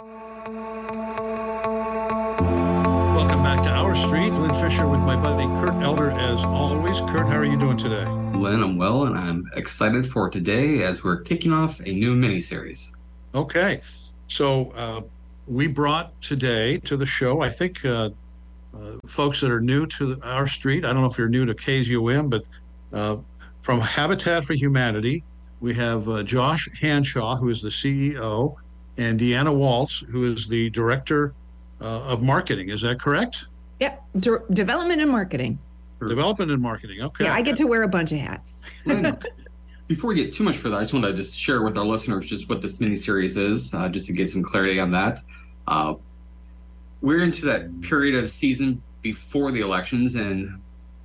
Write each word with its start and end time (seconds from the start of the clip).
Welcome 0.00 0.14
back 3.42 3.64
to 3.64 3.70
Our 3.70 3.96
Street. 3.96 4.32
Lynn 4.32 4.54
Fisher 4.54 4.86
with 4.86 5.00
my 5.00 5.16
buddy 5.16 5.46
Kurt 5.60 5.74
Elder, 5.82 6.12
as 6.12 6.44
always. 6.44 7.00
Kurt, 7.00 7.26
how 7.26 7.36
are 7.36 7.44
you 7.44 7.58
doing 7.58 7.76
today? 7.76 8.04
Lynn, 8.36 8.62
I'm 8.62 8.76
well, 8.76 9.06
and 9.06 9.18
I'm 9.18 9.50
excited 9.54 10.06
for 10.06 10.30
today 10.30 10.84
as 10.84 11.02
we're 11.02 11.20
kicking 11.22 11.52
off 11.52 11.80
a 11.80 11.90
new 11.90 12.14
mini 12.14 12.38
series. 12.38 12.94
Okay. 13.34 13.80
So, 14.28 14.70
uh, 14.76 15.00
we 15.48 15.66
brought 15.66 16.22
today 16.22 16.78
to 16.78 16.96
the 16.96 17.06
show, 17.06 17.40
I 17.40 17.48
think, 17.48 17.84
uh, 17.84 18.10
uh, 18.72 18.98
folks 19.08 19.40
that 19.40 19.50
are 19.50 19.60
new 19.60 19.84
to 19.86 20.16
our 20.22 20.46
street. 20.46 20.84
I 20.84 20.92
don't 20.92 21.02
know 21.02 21.08
if 21.08 21.18
you're 21.18 21.28
new 21.28 21.44
to 21.44 21.54
KZUM, 21.54 22.30
but 22.30 22.44
uh, 22.92 23.16
from 23.62 23.80
Habitat 23.80 24.44
for 24.44 24.54
Humanity, 24.54 25.24
we 25.58 25.74
have 25.74 26.08
uh, 26.08 26.22
Josh 26.22 26.68
Hanshaw, 26.80 27.36
who 27.36 27.48
is 27.48 27.60
the 27.62 27.70
CEO, 27.70 28.54
and 28.98 29.18
Deanna 29.18 29.56
Waltz, 29.56 30.00
who 30.10 30.24
is 30.24 30.48
the 30.48 30.68
director 30.70 31.32
uh, 31.80 32.02
of 32.02 32.22
marketing. 32.22 32.68
Is 32.68 32.82
that 32.82 33.00
correct? 33.00 33.46
Yep. 33.80 34.04
De- 34.18 34.42
development 34.52 35.00
and 35.00 35.10
marketing. 35.10 35.58
Development 36.00 36.50
and 36.50 36.60
marketing. 36.60 37.00
Okay. 37.02 37.24
Yeah, 37.24 37.34
I 37.34 37.42
get 37.42 37.56
to 37.58 37.64
wear 37.64 37.84
a 37.84 37.88
bunch 37.88 38.12
of 38.12 38.18
hats. 38.18 38.54
Before 39.86 40.08
we 40.08 40.16
get 40.16 40.34
too 40.34 40.44
much 40.44 40.56
further, 40.58 40.76
I 40.76 40.80
just 40.80 40.92
want 40.92 41.06
to 41.06 41.14
just 41.14 41.38
share 41.38 41.62
with 41.62 41.78
our 41.78 41.84
listeners 41.84 42.26
just 42.26 42.48
what 42.48 42.60
this 42.60 42.78
mini 42.78 42.96
series 42.96 43.36
is, 43.36 43.72
uh, 43.72 43.88
just 43.88 44.06
to 44.08 44.12
get 44.12 44.28
some 44.28 44.42
clarity 44.42 44.78
on 44.78 44.90
that. 44.90 45.20
Uh, 45.66 45.94
we're 47.00 47.22
into 47.22 47.46
that 47.46 47.80
period 47.80 48.22
of 48.22 48.30
season 48.30 48.82
before 49.00 49.50
the 49.50 49.60
elections, 49.60 50.14
and 50.14 50.60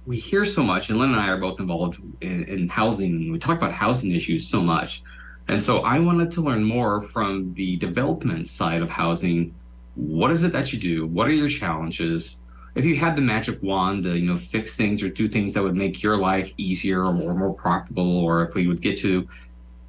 we 0.05 0.17
hear 0.17 0.43
so 0.43 0.63
much. 0.63 0.89
And 0.89 0.99
Lynn 0.99 1.11
and 1.11 1.19
I 1.19 1.29
are 1.29 1.37
both 1.37 1.59
involved 1.59 1.99
in, 2.21 2.43
in 2.43 2.67
housing. 2.67 3.13
And 3.13 3.31
we 3.31 3.39
talk 3.39 3.57
about 3.57 3.71
housing 3.71 4.11
issues 4.11 4.47
so 4.47 4.61
much, 4.61 5.01
and 5.47 5.61
so 5.61 5.79
I 5.79 5.99
wanted 5.99 6.31
to 6.31 6.41
learn 6.41 6.63
more 6.63 7.01
from 7.01 7.53
the 7.53 7.77
development 7.77 8.47
side 8.47 8.81
of 8.81 8.89
housing. 8.89 9.53
What 9.95 10.31
is 10.31 10.43
it 10.43 10.53
that 10.53 10.73
you 10.73 10.79
do? 10.79 11.05
What 11.07 11.27
are 11.27 11.33
your 11.33 11.49
challenges? 11.49 12.39
if 12.75 12.85
you 12.85 12.95
had 12.95 13.15
the 13.15 13.21
magic 13.21 13.61
wand 13.61 14.03
to 14.03 14.17
you 14.17 14.27
know 14.27 14.37
fix 14.37 14.75
things 14.75 15.03
or 15.03 15.09
do 15.09 15.27
things 15.27 15.53
that 15.53 15.63
would 15.63 15.75
make 15.75 16.01
your 16.01 16.17
life 16.17 16.53
easier 16.57 17.03
or 17.03 17.13
more, 17.13 17.33
more 17.33 17.53
profitable 17.53 18.17
or 18.17 18.43
if 18.43 18.55
we 18.55 18.67
would 18.67 18.81
get 18.81 18.97
to 18.97 19.27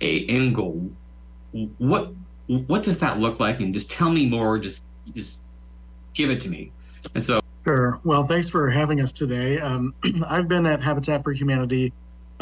a 0.00 0.24
end 0.26 0.54
goal 0.54 0.90
what 1.78 2.12
what 2.46 2.82
does 2.82 3.00
that 3.00 3.18
look 3.18 3.40
like 3.40 3.60
and 3.60 3.72
just 3.72 3.90
tell 3.90 4.10
me 4.10 4.28
more 4.28 4.58
just 4.58 4.84
just 5.12 5.42
give 6.12 6.30
it 6.30 6.40
to 6.40 6.48
me 6.48 6.70
and 7.14 7.24
so 7.24 7.40
sure 7.64 8.00
well 8.04 8.24
thanks 8.24 8.48
for 8.48 8.70
having 8.70 9.00
us 9.00 9.12
today 9.12 9.58
um, 9.60 9.94
i've 10.28 10.48
been 10.48 10.66
at 10.66 10.82
habitat 10.82 11.22
for 11.22 11.32
humanity 11.32 11.92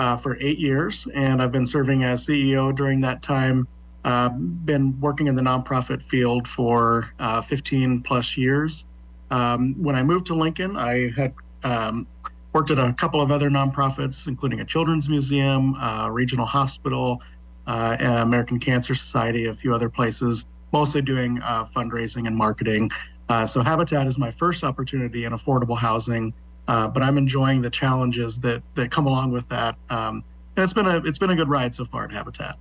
uh, 0.03 0.17
for 0.17 0.36
eight 0.41 0.58
years 0.58 1.06
and 1.14 1.42
i've 1.42 1.53
been 1.53 1.67
serving 1.67 2.03
as 2.05 2.27
ceo 2.27 2.75
during 2.75 3.00
that 3.00 3.22
time. 3.22 3.67
Uh, 4.05 4.28
been 4.31 4.98
working 5.00 5.28
in 5.28 5.36
the 5.36 5.42
nonprofit 5.42 6.03
field 6.03 6.48
for 6.48 7.12
uh, 7.20 7.41
15 7.41 8.00
plus 8.03 8.36
years. 8.36 8.84
Um, 9.30 9.75
when 9.80 9.95
I 9.95 10.03
moved 10.03 10.27
to 10.27 10.34
Lincoln, 10.34 10.77
I 10.77 11.12
had 11.12 11.33
um, 11.62 12.06
worked 12.53 12.73
at 12.73 12.80
a 12.80 12.92
couple 12.95 13.20
of 13.20 13.30
other 13.30 13.48
nonprofits, 13.48 14.27
including 14.27 14.61
a 14.61 14.64
children's 14.64 15.08
museum, 15.08 15.75
uh, 15.77 16.08
regional 16.11 16.47
hospital, 16.47 17.23
uh, 17.69 17.97
American 18.00 18.58
Cancer 18.58 18.95
Society, 18.95 19.47
a 19.47 19.55
few 19.55 19.73
other 19.73 19.89
places, 19.89 20.47
mostly 20.73 21.00
doing 21.00 21.41
uh, 21.42 21.64
fundraising 21.64 22.27
and 22.27 22.36
marketing. 22.36 22.91
Uh, 23.28 23.47
so 23.47 23.62
Habitat 23.62 24.08
is 24.08 24.19
my 24.19 24.33
first 24.33 24.64
opportunity 24.64 25.25
in 25.25 25.33
affordable 25.33 25.78
housing, 25.78 26.34
uh, 26.69 26.89
but 26.89 27.03
I'm 27.03 27.19
enjoying 27.19 27.63
the 27.63 27.71
challenges 27.71 28.41
that 28.41 28.63
that 28.75 28.91
come 28.91 29.07
along 29.07 29.33
with 29.33 29.49
that. 29.49 29.77
Um, 29.91 30.25
and 30.57 30.65
it's 30.65 30.73
been 30.73 30.87
a 30.87 30.99
it's 30.99 31.19
been 31.19 31.31
a 31.31 31.37
good 31.37 31.49
ride 31.49 31.75
so 31.75 31.85
far 31.85 32.05
at 32.05 32.13
Habitat. 32.13 32.57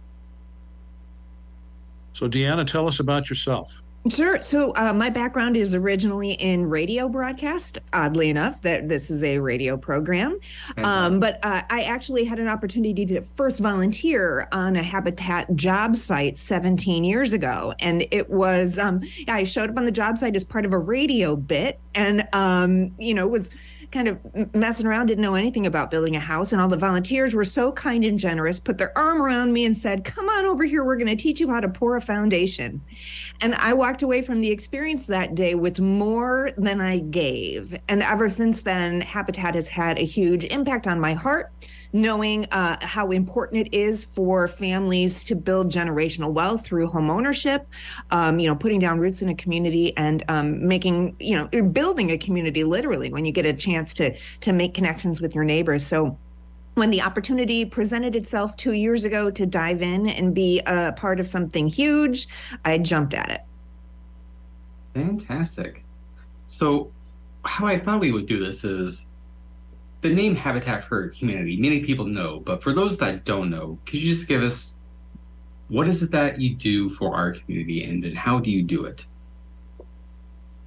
So 2.14 2.28
Deanna, 2.28 2.66
tell 2.66 2.88
us 2.88 3.00
about 3.00 3.30
yourself. 3.30 3.82
Sure. 4.10 4.42
So 4.42 4.76
uh, 4.76 4.94
my 4.94 5.12
background 5.12 5.56
is 5.56 5.76
originally 5.76 6.32
in 6.32 6.68
radio 6.68 7.08
broadcast. 7.08 7.78
Oddly 7.94 8.32
enough, 8.32 8.60
that 8.64 8.90
this 8.90 9.12
is 9.12 9.22
a 9.22 9.38
radio 9.38 9.78
program, 9.78 10.40
um, 10.78 11.20
but 11.20 11.38
uh, 11.46 11.62
I 11.70 11.84
actually 11.84 12.24
had 12.24 12.40
an 12.40 12.48
opportunity 12.48 13.06
to 13.06 13.22
first 13.22 13.60
volunteer 13.60 14.48
on 14.52 14.76
a 14.76 14.82
Habitat 14.82 15.56
job 15.56 15.96
site 15.96 16.40
17 16.40 17.04
years 17.04 17.32
ago, 17.32 17.76
and 17.80 18.04
it 18.10 18.28
was 18.28 18.80
um, 18.80 19.02
I 19.28 19.44
showed 19.44 19.70
up 19.70 19.78
on 19.78 19.86
the 19.86 19.92
job 19.92 20.18
site 20.18 20.36
as 20.36 20.44
part 20.44 20.66
of 20.66 20.74
a 20.74 20.80
radio 20.80 21.36
bit, 21.36 21.80
and 21.94 22.28
um, 22.34 22.96
you 22.98 23.14
know 23.14 23.28
was 23.28 23.52
kind 23.92 24.08
of 24.08 24.56
messing 24.56 24.86
around, 24.86 25.08
didn't 25.08 25.22
know 25.22 25.36
anything 25.36 25.66
about 25.66 25.92
building 25.92 26.16
a 26.16 26.20
house. 26.20 26.52
And 26.52 26.62
all 26.62 26.68
the 26.68 26.78
volunteers 26.78 27.34
were 27.34 27.46
so 27.46 27.72
kind 27.72 28.04
and 28.04 28.18
generous, 28.18 28.60
put 28.60 28.78
their 28.78 28.98
arm 28.98 29.22
around 29.22 29.54
me 29.54 29.66
and 29.66 29.76
said, 29.76 30.04
Come 30.04 30.30
on 30.30 30.46
over 30.46 30.64
here. 30.64 30.84
We're 30.84 30.96
going 30.96 31.16
to 31.16 31.22
teach 31.22 31.40
you 31.40 31.50
how 31.50 31.60
to 31.60 31.70
pour 31.70 31.98
a 31.98 32.02
foundation. 32.02 32.82
And 33.42 33.56
I 33.56 33.74
walked 33.74 34.02
away 34.02 34.22
from 34.22 34.42
the 34.42 34.52
experience 34.52 35.06
that 35.08 35.36
day 35.36 35.56
with 35.56 35.80
more 35.80 36.52
than 36.58 36.82
I 36.82 37.00
gave. 37.00 37.78
And 37.88 38.02
ever 38.02 38.30
since 38.30 38.62
then, 38.62 39.02
Habitat 39.02 39.56
has 39.56 39.68
had 39.68 40.00
a 40.00 40.06
huge 40.06 40.46
impact 40.46 40.88
on 40.88 41.00
my 41.00 41.14
heart 41.14 41.52
knowing 41.94 42.46
uh, 42.52 42.78
how 42.82 43.12
important 43.12 43.68
it 43.68 43.76
is 43.76 44.06
for 44.06 44.48
families 44.48 45.24
to 45.26 45.36
build 45.36 45.70
generational 45.70 46.32
wealth 46.32 46.66
through 46.66 46.88
home 46.88 47.10
ownership, 47.10 47.68
um, 48.12 48.40
you 48.40 48.48
know, 48.48 48.56
putting 48.56 48.80
down 48.80 49.00
roots 49.00 49.22
in 49.22 49.30
a 49.30 49.36
community 49.36 49.96
and 49.98 50.24
um, 50.30 50.68
making, 50.68 51.16
you 51.20 51.38
know, 51.38 51.62
building 51.64 52.12
a 52.12 52.18
community 52.18 52.64
literally 52.64 53.12
when 53.12 53.26
you 53.26 53.32
get 53.32 53.46
a 53.46 53.54
chance 53.54 53.94
to 53.94 54.16
to 54.40 54.54
make 54.54 54.74
connections 54.74 55.22
with 55.22 55.36
your 55.36 55.44
neighbors. 55.44 55.86
So 55.86 56.18
when 56.76 56.90
the 56.90 57.02
opportunity 57.02 57.66
presented 57.66 58.16
itself 58.16 58.56
two 58.56 58.72
years 58.72 59.04
ago 59.04 59.30
to 59.30 59.46
dive 59.46 59.82
in 59.82 60.08
and 60.08 60.34
be 60.34 60.62
a 60.66 60.94
part 60.94 61.20
of 61.20 61.28
something 61.28 61.68
huge, 61.68 62.28
I 62.64 62.78
jumped 62.78 63.14
at 63.14 63.30
it. 63.30 63.42
Fantastic. 64.94 65.84
So, 66.48 66.92
how 67.44 67.66
I 67.66 67.78
thought 67.78 68.00
we 68.00 68.12
would 68.12 68.28
do 68.28 68.44
this 68.44 68.64
is 68.64 69.10
the 70.02 70.10
name 70.10 70.36
Habitat 70.36 70.84
for 70.84 71.10
Humanity, 71.10 71.58
many 71.58 71.82
people 71.82 72.06
know, 72.06 72.40
but 72.40 72.64
for 72.64 72.74
those 72.74 72.98
that 72.98 73.24
don't 73.24 73.50
know, 73.50 73.78
could 73.86 74.02
you 74.02 74.10
just 74.10 74.28
give 74.28 74.42
us 74.42 74.76
what 75.68 75.88
is 75.88 76.04
it 76.04 76.12
that 76.12 76.42
you 76.42 76.56
do 76.56 76.90
for 76.90 77.16
our 77.16 77.32
community 77.32 77.84
and, 77.84 78.04
and 78.04 78.18
how 78.18 78.40
do 78.40 78.52
you 78.52 78.64
do 78.64 78.86
it? 78.86 79.06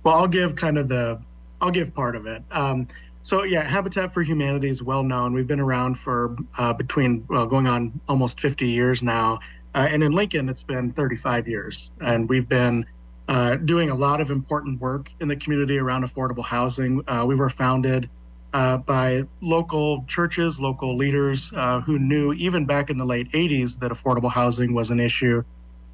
Well, 0.02 0.14
I'll 0.14 0.28
give 0.28 0.56
kind 0.56 0.78
of 0.78 0.88
the, 0.88 1.20
I'll 1.60 1.70
give 1.70 1.94
part 1.94 2.16
of 2.16 2.26
it. 2.26 2.42
Um, 2.50 2.88
so 3.22 3.42
yeah, 3.42 3.68
Habitat 3.68 4.14
for 4.14 4.22
Humanity 4.22 4.68
is 4.68 4.82
well 4.82 5.02
known. 5.02 5.32
We've 5.32 5.46
been 5.46 5.60
around 5.60 5.96
for 5.96 6.36
uh, 6.58 6.72
between 6.74 7.24
well, 7.28 7.46
going 7.46 7.66
on 7.66 7.98
almost 8.08 8.38
50 8.38 8.68
years 8.68 9.02
now, 9.02 9.40
uh, 9.74 9.86
and 9.90 10.02
in 10.02 10.12
Lincoln 10.12 10.48
it's 10.48 10.62
been 10.62 10.92
35 10.92 11.48
years, 11.48 11.90
and 12.00 12.28
we've 12.28 12.48
been 12.48 12.84
uh, 13.28 13.56
doing 13.56 13.88
a 13.88 13.94
lot 13.94 14.20
of 14.20 14.30
important 14.30 14.78
work 14.80 15.10
in 15.20 15.28
the 15.28 15.36
community 15.36 15.78
around 15.78 16.04
affordable 16.04 16.44
housing. 16.44 17.02
Uh, 17.08 17.24
we 17.26 17.34
were 17.34 17.48
founded 17.48 18.10
uh, 18.54 18.76
by 18.78 19.24
local 19.40 20.04
churches, 20.06 20.60
local 20.60 20.96
leaders 20.96 21.52
uh, 21.56 21.80
who 21.80 21.98
knew 21.98 22.32
even 22.34 22.64
back 22.64 22.88
in 22.88 22.96
the 22.96 23.04
late 23.04 23.30
80s 23.32 23.78
that 23.80 23.90
affordable 23.90 24.30
housing 24.30 24.72
was 24.72 24.90
an 24.90 25.00
issue. 25.00 25.42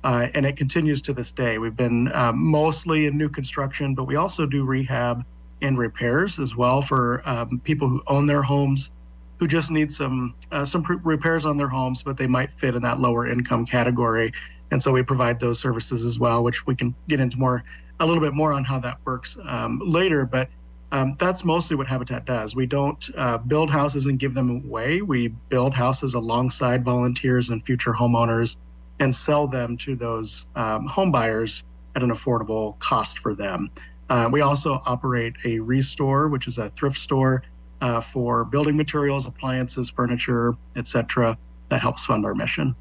Uh, 0.04 0.28
and 0.34 0.46
it 0.46 0.56
continues 0.56 1.00
to 1.02 1.14
this 1.14 1.32
day. 1.32 1.58
We've 1.58 1.76
been 1.76 2.12
uh, 2.12 2.32
mostly 2.34 3.06
in 3.06 3.16
new 3.16 3.30
construction, 3.30 3.94
but 3.94 4.04
we 4.04 4.16
also 4.16 4.46
do 4.46 4.64
rehab 4.64 5.24
and 5.62 5.78
repairs 5.78 6.38
as 6.38 6.54
well 6.54 6.80
for 6.82 7.22
um, 7.26 7.60
people 7.64 7.88
who 7.88 8.02
own 8.06 8.26
their 8.26 8.42
homes, 8.42 8.90
who 9.38 9.46
just 9.46 9.70
need 9.70 9.90
some 9.90 10.34
uh, 10.52 10.64
some 10.64 10.82
repairs 11.02 11.44
on 11.46 11.56
their 11.56 11.68
homes, 11.68 12.02
but 12.02 12.16
they 12.16 12.26
might 12.26 12.50
fit 12.58 12.74
in 12.74 12.82
that 12.82 13.00
lower 13.00 13.26
income 13.26 13.66
category. 13.66 14.32
And 14.70 14.82
so 14.82 14.92
we 14.92 15.02
provide 15.02 15.40
those 15.40 15.58
services 15.58 16.04
as 16.04 16.18
well, 16.18 16.42
which 16.42 16.66
we 16.66 16.74
can 16.74 16.94
get 17.08 17.20
into 17.20 17.38
more 17.38 17.64
a 18.00 18.06
little 18.06 18.22
bit 18.22 18.32
more 18.32 18.52
on 18.52 18.64
how 18.64 18.78
that 18.80 18.98
works 19.04 19.38
um, 19.46 19.80
later. 19.84 20.24
But 20.24 20.48
um, 20.92 21.16
that's 21.18 21.44
mostly 21.44 21.76
what 21.76 21.86
Habitat 21.86 22.24
does. 22.24 22.54
We 22.54 22.66
don't 22.66 23.08
uh, 23.16 23.38
build 23.38 23.70
houses 23.70 24.06
and 24.06 24.18
give 24.18 24.34
them 24.34 24.50
away. 24.64 25.02
We 25.02 25.28
build 25.28 25.72
houses 25.72 26.14
alongside 26.14 26.84
volunteers 26.84 27.50
and 27.50 27.64
future 27.64 27.92
homeowners 27.92 28.56
and 28.98 29.14
sell 29.14 29.46
them 29.46 29.76
to 29.78 29.94
those 29.94 30.46
um, 30.56 30.86
home 30.86 31.12
buyers 31.12 31.64
at 31.94 32.02
an 32.02 32.10
affordable 32.10 32.78
cost 32.80 33.20
for 33.20 33.34
them. 33.34 33.70
Uh, 34.08 34.28
we 34.30 34.40
also 34.40 34.82
operate 34.84 35.34
a 35.44 35.60
restore, 35.60 36.28
which 36.28 36.48
is 36.48 36.58
a 36.58 36.70
thrift 36.70 36.98
store 36.98 37.44
uh, 37.80 38.00
for 38.00 38.44
building 38.44 38.76
materials, 38.76 39.26
appliances, 39.26 39.88
furniture, 39.88 40.56
etc. 40.76 41.38
That 41.68 41.80
helps 41.80 42.04
fund 42.04 42.26
our 42.26 42.34
mission. 42.34 42.74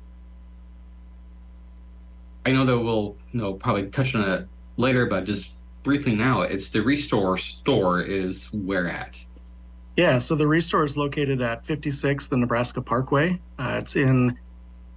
I 2.46 2.52
know 2.52 2.66
that 2.66 2.80
we'll 2.80 3.16
you 3.32 3.40
know 3.40 3.54
probably 3.54 3.88
touch 3.88 4.16
on 4.16 4.28
it 4.28 4.48
later, 4.78 5.06
but 5.06 5.26
just 5.26 5.54
briefly 5.90 6.14
now, 6.14 6.44
it's 6.44 6.70
the 6.70 6.80
Restore 6.80 7.36
store 7.36 8.00
is 8.00 8.54
where 8.54 8.88
at? 8.88 9.18
Yeah, 9.98 10.20
so 10.20 10.36
the 10.36 10.46
Restore 10.46 10.84
is 10.84 10.96
located 10.96 11.42
at 11.42 11.66
56th 11.66 12.32
and 12.32 12.42
Nebraska 12.42 12.80
Parkway. 12.80 13.40
Uh, 13.58 13.80
it's 13.82 13.96
in 13.96 14.38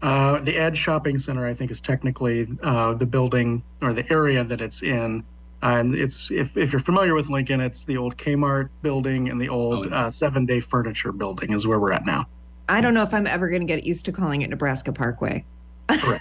uh, 0.02 0.40
the 0.40 0.54
Edge 0.54 0.76
Shopping 0.76 1.16
Center, 1.16 1.46
I 1.46 1.54
think, 1.54 1.70
is 1.70 1.80
technically 1.80 2.46
uh, 2.62 2.92
the 2.92 3.06
building 3.06 3.62
or 3.80 3.94
the 3.94 4.04
area 4.12 4.44
that 4.44 4.60
it's 4.60 4.82
in. 4.82 5.24
and 5.62 5.94
it's 5.94 6.30
if, 6.30 6.58
if 6.58 6.72
you're 6.72 6.80
familiar 6.80 7.14
with 7.14 7.30
Lincoln, 7.30 7.62
it's 7.62 7.86
the 7.86 7.96
old 7.96 8.18
Kmart 8.18 8.68
building 8.82 9.30
and 9.30 9.40
the 9.40 9.48
old 9.48 9.86
oh, 9.86 9.96
uh, 9.96 10.10
Seven 10.10 10.44
Day 10.44 10.60
Furniture 10.60 11.12
building 11.12 11.54
is 11.54 11.66
where 11.66 11.80
we're 11.80 11.92
at 11.92 12.04
now. 12.04 12.26
I 12.68 12.82
don't 12.82 12.92
know 12.92 13.02
if 13.02 13.14
I'm 13.14 13.26
ever 13.26 13.48
going 13.48 13.66
to 13.66 13.66
get 13.66 13.84
used 13.84 14.04
to 14.04 14.12
calling 14.12 14.42
it 14.42 14.50
Nebraska 14.50 14.92
Parkway. 14.92 15.46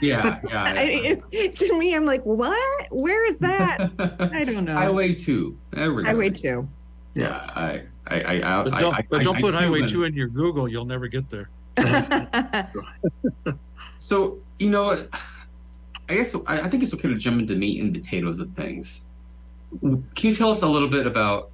Yeah, 0.02 0.40
yeah. 0.50 0.74
I, 0.78 1.20
it, 1.32 1.60
to 1.60 1.80
me, 1.80 1.96
I'm 1.96 2.06
like, 2.06 2.24
what? 2.24 2.88
Where 2.92 3.26
is 3.26 3.38
that? 3.40 3.92
I 4.34 4.44
don't 4.44 4.66
know. 4.66 4.74
Highway 4.74 5.14
two. 5.14 5.58
There 5.72 5.94
we 5.94 6.04
go. 6.04 6.10
Highway 6.10 6.30
two. 6.30 6.68
Yes. 7.14 7.52
Yeah, 7.56 7.62
I, 7.62 7.84
I, 8.08 8.42
I, 8.42 8.64
but 8.64 8.80
don't, 8.80 8.96
I, 8.96 9.06
but 9.10 9.24
don't 9.24 9.40
put 9.40 9.54
Highway 9.54 9.86
two 9.86 10.04
in 10.04 10.14
your 10.14 10.28
Google. 10.28 10.68
You'll 10.68 10.86
never 10.86 11.08
get 11.08 11.26
there. 11.30 11.50
so 13.98 14.38
you 14.60 14.70
know, 14.70 15.08
I 16.10 16.16
guess 16.16 16.36
I, 16.36 16.62
I 16.62 16.70
think 16.70 16.84
it's 16.84 16.94
okay 16.94 17.08
to 17.08 17.16
jump 17.16 17.40
into 17.40 17.56
meat 17.56 17.82
and 17.82 17.94
potatoes 17.94 18.40
of 18.40 18.54
things. 18.54 19.06
Can 19.80 20.06
you 20.16 20.34
tell 20.34 20.50
us 20.50 20.62
a 20.62 20.68
little 20.68 20.90
bit 20.90 21.08
about 21.08 21.50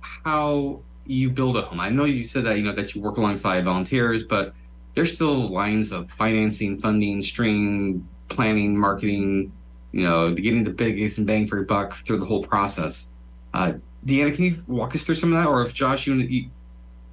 how 0.00 0.80
you 1.06 1.30
build 1.30 1.56
a 1.56 1.62
home? 1.62 1.80
I 1.80 1.88
know 1.88 2.04
you 2.04 2.24
said 2.24 2.44
that 2.44 2.58
you 2.58 2.64
know 2.64 2.72
that 2.72 2.94
you 2.94 3.00
work 3.00 3.16
alongside 3.16 3.64
volunteers, 3.64 4.24
but 4.24 4.54
there's 4.94 5.14
still 5.14 5.48
lines 5.48 5.92
of 5.92 6.10
financing, 6.10 6.78
funding, 6.78 7.22
stream, 7.22 8.06
planning, 8.28 8.78
marketing, 8.78 9.52
you 9.92 10.02
know, 10.02 10.34
getting 10.34 10.64
the 10.64 10.70
biggest 10.70 11.18
and 11.18 11.26
bang 11.26 11.46
for 11.46 11.56
your 11.56 11.64
buck 11.64 11.94
through 11.94 12.18
the 12.18 12.26
whole 12.26 12.42
process. 12.42 13.08
Uh, 13.54 13.74
Deanna, 14.06 14.34
can 14.34 14.44
you 14.44 14.62
walk 14.66 14.94
us 14.94 15.04
through 15.04 15.14
some 15.14 15.32
of 15.32 15.42
that? 15.42 15.48
Or 15.48 15.62
if 15.62 15.74
Josh, 15.74 16.06
you, 16.06 16.50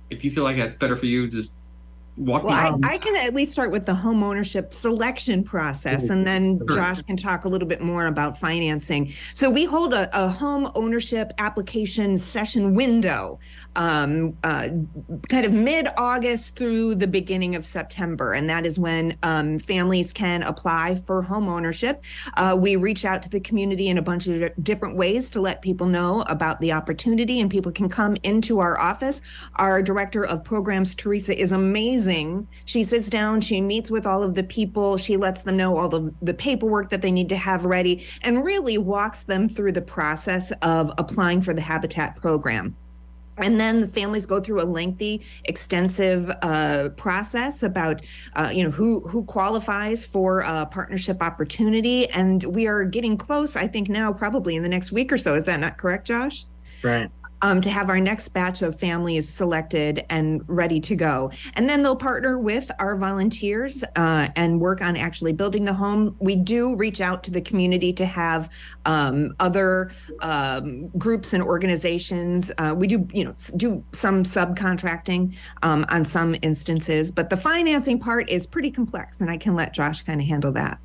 if 0.09 0.25
you 0.25 0.31
feel 0.31 0.43
like 0.43 0.57
that's 0.57 0.75
better 0.75 0.95
for 0.95 1.05
you, 1.05 1.29
just 1.29 1.53
walk 2.19 2.43
well, 2.43 2.79
I, 2.83 2.95
I, 2.95 2.97
can 2.97 3.15
at 3.15 3.33
least 3.33 3.53
start 3.53 3.71
with 3.71 3.85
the 3.85 3.95
home 3.95 4.23
ownership 4.23 4.73
selection 4.73 5.41
process, 5.43 6.09
and 6.09 6.27
then 6.27 6.59
Josh 6.71 7.01
can 7.03 7.15
talk 7.15 7.45
a 7.45 7.49
little 7.49 7.67
bit 7.67 7.81
more 7.81 8.07
about 8.07 8.37
financing. 8.37 9.13
So 9.33 9.49
we 9.49 9.63
hold 9.63 9.93
a, 9.93 10.09
a 10.13 10.27
home 10.27 10.69
ownership 10.75 11.31
application 11.37 12.17
session 12.17 12.75
window, 12.75 13.39
um, 13.77 14.37
uh, 14.43 14.67
kind 15.29 15.45
of 15.45 15.53
mid 15.53 15.87
August 15.97 16.57
through 16.57 16.95
the 16.95 17.07
beginning 17.07 17.55
of 17.55 17.65
September, 17.65 18.33
and 18.33 18.49
that 18.49 18.65
is 18.65 18.77
when 18.77 19.17
um, 19.23 19.57
families 19.57 20.11
can 20.11 20.43
apply 20.43 20.95
for 20.95 21.21
home 21.21 21.47
ownership. 21.47 22.03
Uh, 22.35 22.55
we 22.59 22.75
reach 22.75 23.05
out 23.05 23.23
to 23.23 23.29
the 23.29 23.39
community 23.39 23.87
in 23.87 23.97
a 23.97 24.01
bunch 24.01 24.27
of 24.27 24.51
different 24.61 24.97
ways 24.97 25.31
to 25.31 25.39
let 25.39 25.61
people 25.61 25.87
know 25.87 26.23
about 26.23 26.59
the 26.59 26.73
opportunity, 26.73 27.39
and 27.39 27.49
people 27.49 27.71
can 27.71 27.87
come 27.87 28.17
into 28.23 28.59
our 28.59 28.77
office. 28.77 29.21
Our 29.55 29.81
director 29.81 30.25
of 30.25 30.43
programs, 30.43 30.93
Teresa, 30.95 31.39
is 31.39 31.53
amazing 31.53 32.08
amazing. 32.09 32.47
She 32.65 32.83
sits 32.83 33.09
down, 33.09 33.41
she 33.41 33.61
meets 33.61 33.91
with 33.91 34.05
all 34.05 34.23
of 34.23 34.35
the 34.35 34.43
people, 34.43 34.97
she 34.97 35.17
lets 35.17 35.43
them 35.43 35.57
know 35.57 35.77
all 35.77 35.89
the, 35.89 36.13
the 36.21 36.33
paperwork 36.33 36.89
that 36.89 37.01
they 37.01 37.11
need 37.11 37.29
to 37.29 37.37
have 37.37 37.65
ready, 37.65 38.05
and 38.23 38.43
really 38.43 38.77
walks 38.77 39.23
them 39.23 39.49
through 39.49 39.73
the 39.73 39.81
process 39.81 40.51
of 40.61 40.91
applying 40.97 41.41
for 41.41 41.53
the 41.53 41.61
Habitat 41.61 42.15
program. 42.15 42.75
And 43.37 43.57
then 43.57 43.79
the 43.79 43.87
families 43.87 44.25
go 44.25 44.41
through 44.41 44.61
a 44.61 44.67
lengthy, 44.67 45.21
extensive 45.45 46.29
uh, 46.41 46.89
process 46.97 47.63
about, 47.63 48.01
uh, 48.35 48.51
you 48.53 48.65
know, 48.65 48.69
who 48.69 48.99
who 49.07 49.23
qualifies 49.23 50.05
for 50.05 50.41
a 50.41 50.65
partnership 50.65 51.23
opportunity. 51.23 52.09
And 52.09 52.43
we 52.43 52.67
are 52.67 52.83
getting 52.83 53.15
close. 53.15 53.55
I 53.55 53.65
think 53.65 53.87
now, 53.87 54.11
probably 54.11 54.57
in 54.57 54.63
the 54.63 54.67
next 54.67 54.91
week 54.91 55.09
or 55.09 55.17
so. 55.17 55.35
Is 55.35 55.45
that 55.45 55.61
not 55.61 55.77
correct, 55.77 56.05
Josh? 56.05 56.43
Right 56.83 57.11
um, 57.41 57.61
to 57.61 57.69
have 57.69 57.89
our 57.89 57.99
next 57.99 58.29
batch 58.29 58.61
of 58.61 58.77
families 58.77 59.27
selected 59.27 60.05
and 60.09 60.43
ready 60.47 60.79
to 60.81 60.95
go. 60.95 61.31
And 61.53 61.69
then 61.69 61.81
they'll 61.81 61.95
partner 61.95 62.37
with 62.37 62.69
our 62.79 62.95
volunteers 62.95 63.83
uh, 63.95 64.27
and 64.35 64.59
work 64.59 64.81
on 64.81 64.97
actually 64.97 65.33
building 65.33 65.65
the 65.65 65.73
home. 65.73 66.15
We 66.19 66.35
do 66.35 66.75
reach 66.75 67.01
out 67.01 67.23
to 67.25 67.31
the 67.31 67.41
community 67.41 67.93
to 67.93 68.05
have 68.05 68.49
um, 68.85 69.35
other 69.39 69.91
um, 70.21 70.87
groups 70.89 71.33
and 71.33 71.41
organizations. 71.41 72.51
Uh, 72.57 72.75
we 72.77 72.87
do, 72.87 73.07
you 73.13 73.23
know, 73.23 73.35
do 73.55 73.83
some 73.93 74.23
subcontracting 74.23 75.35
um, 75.63 75.85
on 75.89 76.03
some 76.03 76.35
instances, 76.41 77.11
but 77.11 77.29
the 77.29 77.37
financing 77.37 77.99
part 77.99 78.29
is 78.29 78.45
pretty 78.45 78.71
complex, 78.71 79.21
and 79.21 79.29
I 79.29 79.37
can 79.37 79.55
let 79.55 79.73
Josh 79.73 80.01
kind 80.01 80.19
of 80.19 80.27
handle 80.27 80.51
that. 80.53 80.79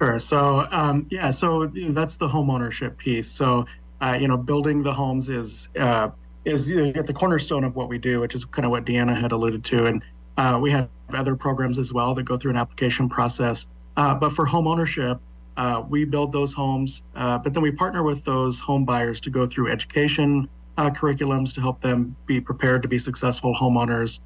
Sure. 0.00 0.20
So 0.20 0.66
um, 0.70 1.06
yeah, 1.10 1.30
so 1.30 1.66
that's 1.66 2.16
the 2.16 2.28
home 2.28 2.50
ownership 2.50 2.98
piece. 2.98 3.28
So 3.28 3.66
uh, 4.00 4.16
you 4.20 4.28
know, 4.28 4.36
building 4.36 4.82
the 4.82 4.92
homes 4.92 5.28
is 5.30 5.68
uh, 5.78 6.10
is 6.44 6.70
at 6.70 7.06
the 7.06 7.12
cornerstone 7.12 7.64
of 7.64 7.74
what 7.74 7.88
we 7.88 7.98
do, 7.98 8.20
which 8.20 8.34
is 8.34 8.44
kind 8.44 8.64
of 8.64 8.70
what 8.70 8.84
Deanna 8.84 9.18
had 9.18 9.32
alluded 9.32 9.64
to. 9.64 9.86
And 9.86 10.02
uh, 10.36 10.58
we 10.60 10.70
have 10.70 10.88
other 11.12 11.36
programs 11.36 11.78
as 11.78 11.92
well 11.92 12.14
that 12.14 12.24
go 12.24 12.36
through 12.36 12.50
an 12.50 12.56
application 12.56 13.08
process. 13.08 13.66
Uh, 13.96 14.14
but 14.14 14.30
for 14.30 14.44
home 14.44 14.66
ownership, 14.66 15.18
uh, 15.56 15.82
we 15.88 16.04
build 16.04 16.32
those 16.32 16.52
homes, 16.52 17.02
uh, 17.14 17.38
but 17.38 17.54
then 17.54 17.62
we 17.62 17.70
partner 17.70 18.02
with 18.02 18.24
those 18.24 18.58
home 18.58 18.84
buyers 18.84 19.20
to 19.20 19.30
go 19.30 19.46
through 19.46 19.70
education 19.70 20.48
curriculums 20.76 21.54
to 21.54 21.60
help 21.60 21.80
them 21.80 22.16
be 22.26 22.40
prepared 22.40 22.82
to 22.82 22.88
be 22.88 22.98
successful 22.98 23.54
homeowners. 23.54 24.18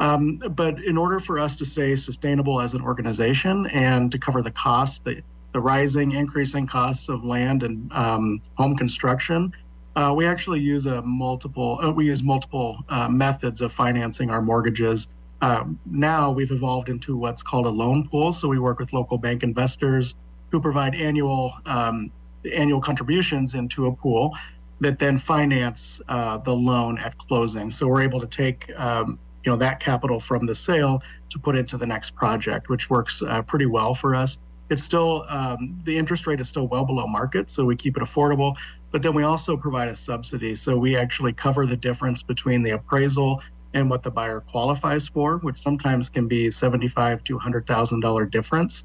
Um, 0.00 0.38
but 0.38 0.82
in 0.82 0.98
order 0.98 1.20
for 1.20 1.38
us 1.38 1.54
to 1.56 1.64
stay 1.64 1.94
sustainable 1.94 2.60
as 2.60 2.74
an 2.74 2.82
organization 2.82 3.68
and 3.68 4.10
to 4.10 4.18
cover 4.18 4.42
the 4.42 4.50
costs 4.50 4.98
that 5.00 5.22
the 5.52 5.60
rising, 5.60 6.12
increasing 6.12 6.66
costs 6.66 7.08
of 7.08 7.24
land 7.24 7.62
and 7.62 7.92
um, 7.92 8.42
home 8.56 8.76
construction, 8.76 9.52
uh, 9.94 10.12
we 10.16 10.26
actually 10.26 10.60
use 10.60 10.86
a 10.86 11.02
multiple. 11.02 11.78
Uh, 11.82 11.90
we 11.90 12.06
use 12.06 12.22
multiple 12.22 12.78
uh, 12.88 13.08
methods 13.08 13.60
of 13.60 13.72
financing 13.72 14.30
our 14.30 14.40
mortgages. 14.40 15.08
Uh, 15.42 15.64
now 15.84 16.30
we've 16.30 16.50
evolved 16.50 16.88
into 16.88 17.16
what's 17.16 17.42
called 17.42 17.66
a 17.66 17.70
loan 17.70 18.08
pool. 18.08 18.32
So 18.32 18.48
we 18.48 18.58
work 18.58 18.78
with 18.78 18.92
local 18.92 19.18
bank 19.18 19.42
investors 19.42 20.14
who 20.50 20.60
provide 20.60 20.94
annual 20.94 21.52
um, 21.66 22.10
annual 22.52 22.80
contributions 22.80 23.54
into 23.54 23.86
a 23.86 23.94
pool 23.94 24.34
that 24.80 24.98
then 24.98 25.18
finance 25.18 26.00
uh, 26.08 26.38
the 26.38 26.54
loan 26.54 26.98
at 26.98 27.16
closing. 27.18 27.70
So 27.70 27.86
we're 27.86 28.02
able 28.02 28.20
to 28.20 28.26
take 28.26 28.72
um, 28.78 29.18
you 29.44 29.52
know 29.52 29.58
that 29.58 29.78
capital 29.78 30.18
from 30.18 30.46
the 30.46 30.54
sale 30.54 31.02
to 31.28 31.38
put 31.38 31.54
into 31.56 31.76
the 31.76 31.86
next 31.86 32.14
project, 32.14 32.70
which 32.70 32.88
works 32.88 33.20
uh, 33.22 33.42
pretty 33.42 33.66
well 33.66 33.94
for 33.94 34.14
us 34.14 34.38
it's 34.72 34.82
still 34.82 35.24
um, 35.28 35.78
the 35.84 35.96
interest 35.96 36.26
rate 36.26 36.40
is 36.40 36.48
still 36.48 36.66
well 36.66 36.84
below 36.84 37.06
market, 37.06 37.50
so 37.50 37.64
we 37.64 37.76
keep 37.76 37.96
it 37.96 38.02
affordable. 38.02 38.56
But 38.90 39.02
then 39.02 39.14
we 39.14 39.22
also 39.22 39.56
provide 39.56 39.88
a 39.88 39.96
subsidy, 39.96 40.54
so 40.54 40.76
we 40.76 40.96
actually 40.96 41.32
cover 41.32 41.66
the 41.66 41.76
difference 41.76 42.22
between 42.22 42.62
the 42.62 42.70
appraisal 42.70 43.42
and 43.74 43.88
what 43.88 44.02
the 44.02 44.10
buyer 44.10 44.40
qualifies 44.40 45.08
for, 45.08 45.38
which 45.38 45.62
sometimes 45.62 46.10
can 46.10 46.26
be 46.28 46.50
seventy-five 46.50 47.22
to 47.24 47.38
hundred 47.38 47.66
thousand 47.66 48.00
dollar 48.00 48.26
difference. 48.26 48.84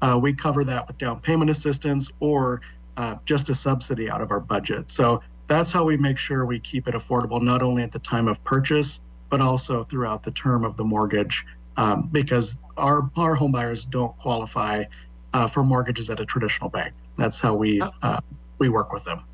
Uh, 0.00 0.18
we 0.20 0.32
cover 0.32 0.62
that 0.64 0.86
with 0.86 0.98
down 0.98 1.20
payment 1.20 1.50
assistance 1.50 2.10
or 2.20 2.60
uh, 2.96 3.14
just 3.24 3.48
a 3.50 3.54
subsidy 3.54 4.08
out 4.10 4.20
of 4.20 4.30
our 4.30 4.40
budget. 4.40 4.90
So 4.90 5.22
that's 5.48 5.72
how 5.72 5.84
we 5.84 5.96
make 5.96 6.18
sure 6.18 6.44
we 6.44 6.60
keep 6.60 6.86
it 6.88 6.94
affordable, 6.94 7.40
not 7.42 7.62
only 7.62 7.82
at 7.82 7.90
the 7.90 7.98
time 7.98 8.28
of 8.28 8.36
purchase, 8.44 9.00
but 9.30 9.40
also 9.40 9.82
throughout 9.82 10.22
the 10.22 10.30
term 10.30 10.64
of 10.64 10.76
the 10.76 10.84
mortgage, 10.84 11.44
um, 11.76 12.08
because 12.12 12.58
our 12.76 13.10
our 13.16 13.34
home 13.34 13.52
buyers 13.52 13.84
don't 13.84 14.16
qualify 14.18 14.84
uh, 15.34 15.46
for 15.46 15.62
mortgages 15.62 16.10
at 16.10 16.20
a 16.20 16.26
traditional 16.26 16.70
bank. 16.70 16.92
That's 17.16 17.40
how 17.40 17.54
we 17.54 17.80
uh, 17.80 17.90
uh 18.02 18.20
we 18.58 18.68
work 18.68 18.92
with 18.92 19.04
them. 19.04 19.24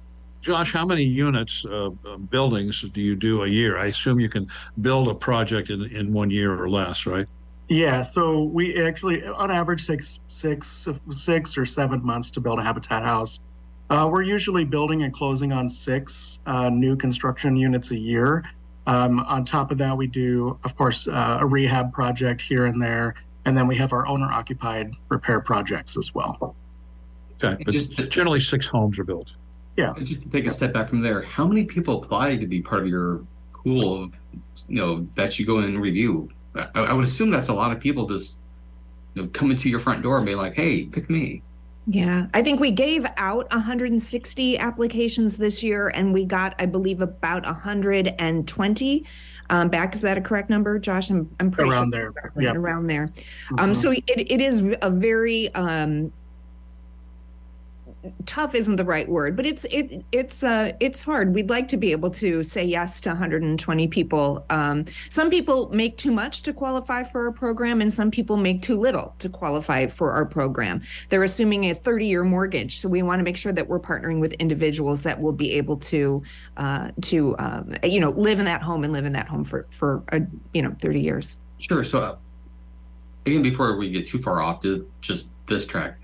Josh, 0.44 0.74
how 0.74 0.84
many 0.84 1.04
units, 1.04 1.64
uh, 1.64 1.88
uh, 2.04 2.18
buildings 2.18 2.82
do 2.82 3.00
you 3.00 3.16
do 3.16 3.44
a 3.44 3.46
year? 3.46 3.78
I 3.78 3.86
assume 3.86 4.20
you 4.20 4.28
can 4.28 4.46
build 4.82 5.08
a 5.08 5.14
project 5.14 5.70
in, 5.70 5.84
in 5.84 6.12
one 6.12 6.28
year 6.28 6.52
or 6.52 6.68
less, 6.68 7.06
right? 7.06 7.26
Yeah, 7.68 8.02
so 8.02 8.42
we 8.42 8.84
actually, 8.84 9.24
on 9.24 9.50
average, 9.50 9.86
takes 9.86 10.20
six, 10.26 10.86
six 11.10 11.56
or 11.56 11.64
seven 11.64 12.04
months 12.04 12.30
to 12.32 12.42
build 12.42 12.58
a 12.58 12.62
habitat 12.62 13.02
house. 13.02 13.40
Uh, 13.88 14.06
we're 14.12 14.20
usually 14.20 14.66
building 14.66 15.02
and 15.02 15.14
closing 15.14 15.50
on 15.50 15.66
six 15.66 16.40
uh, 16.44 16.68
new 16.68 16.94
construction 16.94 17.56
units 17.56 17.90
a 17.90 17.96
year. 17.96 18.44
Um, 18.86 19.20
on 19.20 19.46
top 19.46 19.70
of 19.70 19.78
that, 19.78 19.96
we 19.96 20.06
do, 20.06 20.58
of 20.64 20.76
course, 20.76 21.08
uh, 21.08 21.38
a 21.40 21.46
rehab 21.46 21.90
project 21.90 22.42
here 22.42 22.66
and 22.66 22.80
there, 22.82 23.14
and 23.44 23.56
then 23.56 23.66
we 23.66 23.76
have 23.76 23.92
our 23.92 24.06
owner 24.06 24.30
occupied 24.30 24.92
repair 25.08 25.40
projects 25.40 25.96
as 25.96 26.14
well. 26.14 26.54
Okay, 27.42 27.62
but 27.64 27.72
just 27.72 27.96
to, 27.96 28.06
generally 28.06 28.40
six 28.40 28.66
homes 28.66 28.98
are 28.98 29.04
built. 29.04 29.36
Yeah. 29.76 29.92
Just 30.02 30.22
to 30.22 30.30
take 30.30 30.46
a 30.46 30.50
step 30.50 30.72
back 30.72 30.88
from 30.88 31.00
there, 31.00 31.22
how 31.22 31.46
many 31.46 31.64
people 31.64 32.02
apply 32.02 32.36
to 32.36 32.46
be 32.46 32.62
part 32.62 32.82
of 32.82 32.88
your 32.88 33.24
pool 33.52 34.04
of, 34.04 34.14
you 34.68 34.76
know, 34.76 35.06
that 35.16 35.38
you 35.38 35.46
go 35.46 35.58
in 35.58 35.64
and 35.64 35.80
review? 35.80 36.30
I, 36.54 36.68
I 36.74 36.92
would 36.92 37.04
assume 37.04 37.30
that's 37.30 37.48
a 37.48 37.54
lot 37.54 37.72
of 37.72 37.80
people 37.80 38.06
just 38.06 38.38
you 39.14 39.22
know, 39.22 39.28
coming 39.28 39.56
to 39.56 39.68
your 39.68 39.80
front 39.80 40.02
door 40.02 40.16
and 40.16 40.26
be 40.26 40.34
like, 40.34 40.54
hey, 40.54 40.84
pick 40.84 41.10
me. 41.10 41.42
Yeah, 41.86 42.28
I 42.32 42.42
think 42.42 42.60
we 42.60 42.70
gave 42.70 43.04
out 43.18 43.50
160 43.52 44.58
applications 44.58 45.36
this 45.36 45.62
year, 45.62 45.88
and 45.88 46.14
we 46.14 46.24
got, 46.24 46.54
I 46.58 46.66
believe, 46.66 47.02
about 47.02 47.44
120 47.44 49.06
um, 49.50 49.68
back. 49.68 49.94
Is 49.94 50.00
that 50.02 50.18
a 50.18 50.20
correct 50.20 50.50
number, 50.50 50.78
Josh? 50.78 51.10
I'm, 51.10 51.30
I'm 51.40 51.50
pretty 51.50 51.70
around 51.70 51.92
sure 51.92 52.12
there. 52.14 52.42
Yep. 52.42 52.56
Around 52.56 52.86
there. 52.86 53.06
Mm-hmm. 53.06 53.60
Um, 53.60 53.74
so 53.74 53.90
it, 53.92 54.04
it 54.06 54.40
is 54.40 54.74
a 54.82 54.90
very 54.90 55.54
um, 55.54 56.12
tough 58.26 58.54
isn't 58.54 58.76
the 58.76 58.84
right 58.84 59.08
word, 59.08 59.36
but 59.36 59.46
it's 59.46 59.64
it 59.66 60.04
it's 60.12 60.42
uh 60.42 60.72
it's 60.80 61.02
hard. 61.02 61.34
We'd 61.34 61.50
like 61.50 61.68
to 61.68 61.76
be 61.76 61.92
able 61.92 62.10
to 62.10 62.42
say 62.42 62.64
yes 62.64 63.00
to 63.00 63.10
120 63.10 63.88
people. 63.88 64.44
Um, 64.50 64.84
some 65.10 65.30
people 65.30 65.68
make 65.70 65.98
too 65.98 66.12
much 66.12 66.42
to 66.42 66.52
qualify 66.52 67.02
for 67.02 67.26
a 67.26 67.32
program, 67.32 67.80
and 67.80 67.92
some 67.92 68.10
people 68.10 68.36
make 68.36 68.62
too 68.62 68.78
little 68.78 69.14
to 69.18 69.28
qualify 69.28 69.86
for 69.86 70.12
our 70.12 70.24
program. 70.24 70.82
They're 71.08 71.22
assuming 71.22 71.70
a 71.70 71.74
30 71.74 72.06
year 72.06 72.24
mortgage, 72.24 72.78
so 72.78 72.88
we 72.88 73.02
want 73.02 73.20
to 73.20 73.24
make 73.24 73.36
sure 73.36 73.52
that 73.52 73.68
we're 73.68 73.80
partnering 73.80 74.20
with 74.20 74.32
individuals 74.34 75.02
that 75.02 75.20
will 75.20 75.32
be 75.32 75.52
able 75.52 75.76
to 75.78 76.22
uh, 76.56 76.90
to 77.02 77.36
um, 77.38 77.74
you 77.82 78.00
know 78.00 78.10
live 78.10 78.38
in 78.38 78.44
that 78.46 78.62
home 78.62 78.84
and 78.84 78.92
live 78.92 79.04
in 79.04 79.12
that 79.12 79.28
home 79.28 79.44
for 79.44 79.66
for 79.70 80.02
a, 80.12 80.20
you 80.52 80.62
know 80.62 80.74
30 80.80 81.00
years. 81.00 81.36
Sure. 81.58 81.84
So 81.84 82.18
again, 83.26 83.42
before 83.42 83.76
we 83.76 83.90
get 83.90 84.06
too 84.06 84.18
far 84.18 84.40
off 84.40 84.60
to 84.62 84.88
just 85.00 85.28
this 85.46 85.66
track, 85.66 85.98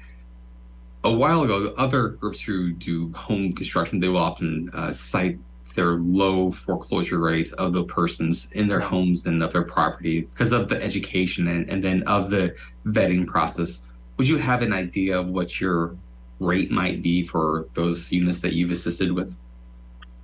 a 1.04 1.12
while 1.12 1.42
ago, 1.42 1.72
other 1.78 2.08
groups 2.08 2.42
who 2.42 2.72
do 2.72 3.10
home 3.12 3.52
construction, 3.52 4.00
they 4.00 4.08
will 4.08 4.18
often 4.18 4.70
uh, 4.74 4.92
cite 4.92 5.38
their 5.74 5.94
low 5.94 6.50
foreclosure 6.50 7.18
rate 7.18 7.52
of 7.54 7.72
the 7.72 7.84
persons 7.84 8.50
in 8.52 8.68
their 8.68 8.80
homes 8.80 9.26
and 9.26 9.42
of 9.42 9.52
their 9.52 9.62
property 9.62 10.22
because 10.22 10.52
of 10.52 10.68
the 10.68 10.82
education 10.82 11.46
and, 11.48 11.70
and 11.70 11.82
then 11.82 12.02
of 12.04 12.30
the 12.30 12.54
vetting 12.86 13.26
process. 13.26 13.80
Would 14.16 14.28
you 14.28 14.36
have 14.36 14.62
an 14.62 14.72
idea 14.72 15.18
of 15.18 15.30
what 15.30 15.60
your 15.60 15.96
rate 16.38 16.70
might 16.70 17.02
be 17.02 17.24
for 17.24 17.66
those 17.74 18.10
units 18.12 18.40
that 18.40 18.52
you've 18.52 18.70
assisted 18.70 19.12
with? 19.12 19.36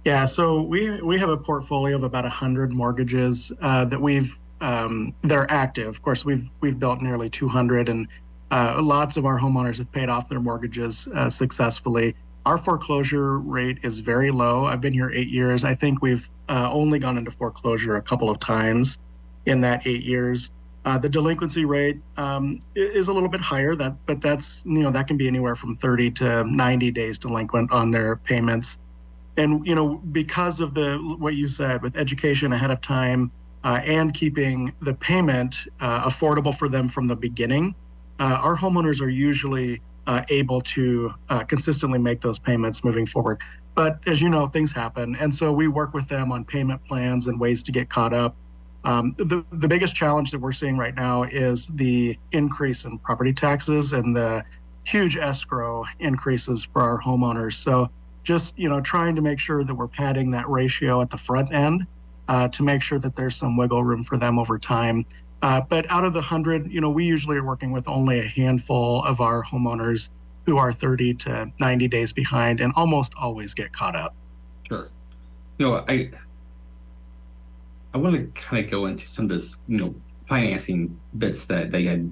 Yeah, 0.04 0.24
so 0.24 0.62
we 0.62 1.00
we 1.02 1.18
have 1.18 1.30
a 1.30 1.36
portfolio 1.36 1.96
of 1.96 2.04
about 2.04 2.24
hundred 2.26 2.72
mortgages 2.72 3.50
uh, 3.60 3.84
that 3.86 4.00
we've 4.00 4.38
um, 4.60 5.14
they're 5.22 5.50
active. 5.50 5.88
Of 5.88 6.02
course, 6.02 6.24
we've 6.24 6.48
we've 6.60 6.78
built 6.78 7.00
nearly 7.00 7.28
200, 7.28 7.88
and 7.88 8.06
uh, 8.50 8.80
lots 8.80 9.16
of 9.16 9.26
our 9.26 9.38
homeowners 9.38 9.78
have 9.78 9.90
paid 9.92 10.08
off 10.08 10.28
their 10.28 10.40
mortgages 10.40 11.08
uh, 11.14 11.28
successfully. 11.28 12.14
Our 12.44 12.58
foreclosure 12.58 13.38
rate 13.38 13.78
is 13.82 13.98
very 13.98 14.30
low. 14.30 14.66
I've 14.66 14.80
been 14.80 14.92
here 14.92 15.10
eight 15.10 15.28
years. 15.28 15.64
I 15.64 15.74
think 15.74 16.00
we've 16.00 16.28
uh, 16.48 16.70
only 16.70 16.98
gone 16.98 17.18
into 17.18 17.30
foreclosure 17.30 17.96
a 17.96 18.02
couple 18.02 18.30
of 18.30 18.38
times 18.38 18.98
in 19.46 19.60
that 19.62 19.86
eight 19.86 20.04
years. 20.04 20.52
Uh, 20.84 20.96
the 20.96 21.08
delinquency 21.08 21.64
rate 21.64 21.98
um, 22.16 22.60
is 22.76 23.08
a 23.08 23.12
little 23.12 23.28
bit 23.28 23.40
higher, 23.40 23.74
that 23.74 23.96
but 24.06 24.20
that's 24.20 24.62
you 24.64 24.82
know 24.82 24.90
that 24.92 25.08
can 25.08 25.16
be 25.16 25.26
anywhere 25.26 25.56
from 25.56 25.76
30 25.76 26.12
to 26.12 26.44
90 26.44 26.92
days 26.92 27.18
delinquent 27.18 27.72
on 27.72 27.90
their 27.90 28.14
payments. 28.14 28.78
And 29.36 29.66
you 29.66 29.74
know 29.74 29.96
because 30.12 30.60
of 30.60 30.74
the 30.74 30.98
what 31.18 31.34
you 31.34 31.48
said 31.48 31.82
with 31.82 31.96
education 31.96 32.52
ahead 32.52 32.70
of 32.70 32.80
time 32.80 33.32
uh, 33.64 33.80
and 33.84 34.14
keeping 34.14 34.72
the 34.80 34.94
payment 34.94 35.66
uh, 35.80 36.08
affordable 36.08 36.56
for 36.56 36.68
them 36.68 36.88
from 36.88 37.08
the 37.08 37.16
beginning, 37.16 37.74
uh, 38.20 38.38
our 38.40 38.56
homeowners 38.56 39.00
are 39.00 39.08
usually 39.08 39.80
uh, 40.06 40.22
able 40.28 40.60
to 40.60 41.12
uh, 41.28 41.44
consistently 41.44 41.98
make 41.98 42.20
those 42.20 42.38
payments 42.38 42.84
moving 42.84 43.06
forward. 43.06 43.40
But 43.74 43.98
as 44.06 44.22
you 44.22 44.28
know, 44.28 44.46
things 44.46 44.72
happen. 44.72 45.16
And 45.16 45.34
so 45.34 45.52
we 45.52 45.68
work 45.68 45.92
with 45.92 46.08
them 46.08 46.32
on 46.32 46.44
payment 46.44 46.82
plans 46.86 47.26
and 47.26 47.38
ways 47.38 47.62
to 47.64 47.72
get 47.72 47.90
caught 47.90 48.12
up. 48.12 48.34
Um, 48.84 49.14
the, 49.18 49.44
the 49.52 49.68
biggest 49.68 49.94
challenge 49.96 50.30
that 50.30 50.40
we're 50.40 50.52
seeing 50.52 50.78
right 50.78 50.94
now 50.94 51.24
is 51.24 51.68
the 51.68 52.16
increase 52.32 52.84
in 52.84 52.98
property 52.98 53.32
taxes 53.32 53.92
and 53.92 54.14
the 54.14 54.44
huge 54.84 55.16
escrow 55.16 55.84
increases 55.98 56.62
for 56.62 56.82
our 56.82 57.00
homeowners. 57.00 57.54
So 57.54 57.90
just 58.26 58.58
you 58.58 58.68
know 58.68 58.80
trying 58.80 59.14
to 59.14 59.22
make 59.22 59.38
sure 59.38 59.64
that 59.64 59.74
we're 59.74 59.88
padding 59.88 60.30
that 60.32 60.48
ratio 60.48 61.00
at 61.00 61.10
the 61.10 61.16
front 61.16 61.52
end 61.52 61.86
uh, 62.28 62.48
to 62.48 62.62
make 62.62 62.82
sure 62.82 62.98
that 62.98 63.14
there's 63.14 63.36
some 63.36 63.56
wiggle 63.56 63.84
room 63.84 64.02
for 64.02 64.16
them 64.16 64.38
over 64.38 64.58
time 64.58 65.06
uh, 65.46 65.60
but 65.60 65.88
out 65.88 66.02
of 66.02 66.12
the 66.12 66.18
100, 66.18 66.72
you 66.72 66.80
know, 66.80 66.90
we 66.90 67.04
usually 67.04 67.36
are 67.36 67.44
working 67.44 67.70
with 67.70 67.86
only 67.86 68.18
a 68.18 68.26
handful 68.26 69.04
of 69.04 69.20
our 69.20 69.44
homeowners 69.44 70.10
who 70.44 70.56
are 70.56 70.72
30 70.72 71.14
to 71.14 71.52
90 71.60 71.86
days 71.86 72.12
behind 72.12 72.60
and 72.60 72.72
almost 72.74 73.12
always 73.14 73.54
get 73.54 73.72
caught 73.72 73.94
up. 73.94 74.12
Sure. 74.66 74.88
You 75.58 75.66
know, 75.66 75.84
I 75.86 76.10
I 77.94 77.98
want 77.98 78.16
to 78.16 78.40
kind 78.40 78.64
of 78.64 78.68
go 78.68 78.86
into 78.86 79.06
some 79.06 79.26
of 79.26 79.28
this, 79.28 79.54
you 79.68 79.76
know, 79.78 79.94
financing 80.26 80.98
bits 81.16 81.44
that 81.46 81.70
they 81.70 81.84
had 81.84 82.10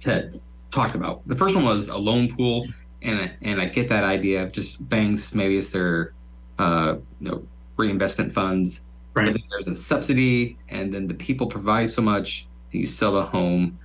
to, 0.00 0.38
talked 0.70 0.94
about. 0.94 1.26
The 1.26 1.36
first 1.36 1.56
one 1.56 1.64
was 1.64 1.88
a 1.88 1.96
loan 1.96 2.36
pool, 2.36 2.66
and 3.00 3.32
and 3.40 3.62
I 3.62 3.64
get 3.64 3.88
that 3.88 4.04
idea 4.04 4.42
of 4.42 4.52
just 4.52 4.86
banks 4.90 5.32
maybe 5.32 5.56
it's 5.56 5.70
their 5.70 6.12
uh, 6.58 6.96
you 7.18 7.30
know 7.30 7.46
reinvestment 7.78 8.34
funds. 8.34 8.82
Right. 9.14 9.34
There's 9.48 9.68
a 9.68 9.74
subsidy, 9.74 10.58
and 10.68 10.92
then 10.92 11.06
the 11.06 11.14
people 11.14 11.46
provide 11.46 11.88
so 11.88 12.02
much, 12.02 12.46
you 12.74 12.86
sell 12.86 13.12
the 13.12 13.22
home. 13.22 13.78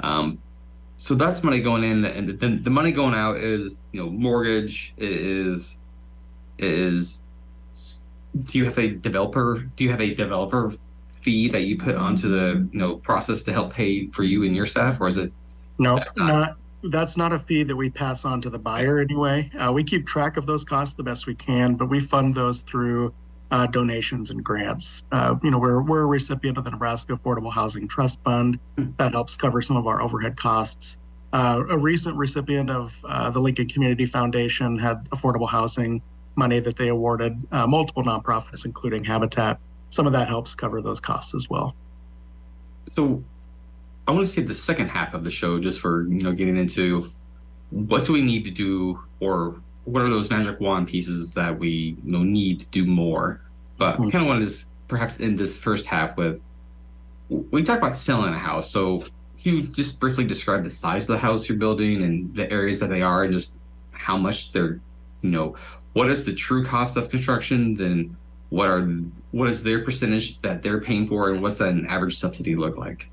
Um, 0.00 0.38
so 0.96 1.14
that's 1.14 1.42
money 1.44 1.60
going 1.60 1.84
in, 1.84 2.04
and 2.04 2.28
then 2.40 2.62
the 2.62 2.70
money 2.70 2.90
going 2.90 3.14
out 3.14 3.36
is 3.36 3.84
you 3.92 4.02
know 4.02 4.10
mortgage. 4.10 4.94
It 4.96 5.12
is 5.12 5.78
is. 6.58 7.20
Do 8.44 8.58
you 8.58 8.64
have 8.66 8.78
a 8.78 8.90
developer? 8.90 9.58
Do 9.76 9.84
you 9.84 9.90
have 9.90 10.00
a 10.00 10.14
developer 10.14 10.72
fee 11.08 11.48
that 11.48 11.62
you 11.62 11.78
put 11.78 11.96
onto 11.96 12.28
the 12.28 12.68
you 12.72 12.78
know 12.78 12.96
process 12.96 13.42
to 13.44 13.52
help 13.52 13.72
pay 13.72 14.08
for 14.08 14.24
you 14.24 14.44
and 14.44 14.54
your 14.54 14.66
staff, 14.66 15.00
or 15.00 15.08
is 15.08 15.16
it? 15.16 15.32
No, 15.78 15.96
not, 15.96 16.16
not 16.16 16.56
that's 16.84 17.16
not 17.16 17.32
a 17.32 17.38
fee 17.38 17.62
that 17.64 17.74
we 17.76 17.90
pass 17.90 18.24
on 18.24 18.40
to 18.42 18.50
the 18.50 18.58
buyer 18.58 18.98
anyway. 18.98 19.50
Uh, 19.58 19.72
we 19.72 19.82
keep 19.82 20.06
track 20.06 20.36
of 20.36 20.46
those 20.46 20.64
costs 20.64 20.94
the 20.94 21.02
best 21.02 21.26
we 21.26 21.34
can, 21.34 21.74
but 21.74 21.86
we 21.86 22.00
fund 22.00 22.34
those 22.34 22.62
through 22.62 23.12
uh, 23.50 23.66
donations 23.66 24.30
and 24.30 24.44
grants. 24.44 25.04
Uh, 25.12 25.36
you 25.42 25.50
know, 25.50 25.58
we're, 25.58 25.82
we're 25.82 26.02
a 26.02 26.06
recipient 26.06 26.58
of 26.58 26.64
the 26.64 26.70
Nebraska 26.70 27.16
Affordable 27.16 27.52
Housing 27.52 27.88
Trust 27.88 28.20
Fund 28.22 28.58
hmm. 28.76 28.90
that 28.96 29.12
helps 29.12 29.36
cover 29.36 29.62
some 29.62 29.76
of 29.76 29.86
our 29.86 30.02
overhead 30.02 30.36
costs. 30.36 30.98
Uh, 31.32 31.62
a 31.68 31.76
recent 31.76 32.16
recipient 32.16 32.70
of 32.70 33.04
uh, 33.06 33.30
the 33.30 33.40
Lincoln 33.40 33.68
Community 33.68 34.06
Foundation 34.06 34.78
had 34.78 35.08
affordable 35.10 35.48
housing 35.48 36.00
money 36.36 36.60
that 36.60 36.76
they 36.76 36.88
awarded 36.88 37.36
uh, 37.52 37.66
multiple 37.66 38.02
nonprofits, 38.02 38.64
including 38.64 39.04
Habitat. 39.04 39.58
Some 39.90 40.06
of 40.06 40.12
that 40.12 40.28
helps 40.28 40.54
cover 40.54 40.80
those 40.80 41.00
costs 41.00 41.34
as 41.34 41.50
well. 41.50 41.74
So, 42.88 43.22
I 44.06 44.12
want 44.12 44.26
to 44.26 44.32
save 44.32 44.48
the 44.48 44.54
second 44.54 44.88
half 44.88 45.12
of 45.12 45.22
the 45.22 45.30
show 45.30 45.58
just 45.60 45.80
for 45.80 46.06
you 46.08 46.22
know 46.22 46.32
getting 46.32 46.56
into 46.56 47.10
what 47.70 48.04
do 48.04 48.14
we 48.14 48.22
need 48.22 48.44
to 48.46 48.50
do 48.50 49.02
or 49.20 49.60
what 49.88 50.02
are 50.02 50.10
those 50.10 50.30
magic 50.30 50.60
wand 50.60 50.88
pieces 50.88 51.32
that 51.34 51.58
we 51.58 51.96
you 52.04 52.12
know 52.12 52.22
need 52.22 52.60
to 52.60 52.66
do 52.68 52.84
more? 52.84 53.40
But 53.76 53.94
mm-hmm. 53.94 54.08
I 54.08 54.10
kind 54.10 54.22
of 54.22 54.28
wanted 54.28 54.48
to 54.48 54.66
perhaps 54.88 55.20
end 55.20 55.38
this 55.38 55.58
first 55.58 55.86
half 55.86 56.16
with 56.16 56.42
we 57.28 57.62
talk 57.62 57.78
about 57.78 57.94
selling 57.94 58.32
a 58.32 58.38
house. 58.38 58.70
So 58.70 59.04
can 59.40 59.54
you 59.54 59.62
just 59.64 60.00
briefly 60.00 60.24
describe 60.24 60.64
the 60.64 60.70
size 60.70 61.02
of 61.02 61.08
the 61.08 61.18
house 61.18 61.48
you're 61.48 61.58
building 61.58 62.02
and 62.02 62.34
the 62.34 62.50
areas 62.50 62.80
that 62.80 62.90
they 62.90 63.02
are 63.02 63.24
and 63.24 63.32
just 63.32 63.54
how 63.92 64.16
much 64.16 64.52
they're 64.52 64.80
you 65.22 65.30
know 65.30 65.56
what 65.92 66.08
is 66.08 66.24
the 66.24 66.32
true 66.32 66.64
cost 66.64 66.96
of 66.96 67.08
construction 67.10 67.74
then 67.74 68.16
what 68.50 68.68
are 68.68 68.82
what 69.32 69.48
is 69.48 69.62
their 69.62 69.84
percentage 69.84 70.40
that 70.42 70.62
they're 70.62 70.80
paying 70.80 71.06
for 71.06 71.30
and 71.30 71.42
what's 71.42 71.58
that 71.58 71.70
an 71.70 71.86
average 71.86 72.16
subsidy 72.16 72.54
look 72.54 72.76
like 72.76 73.10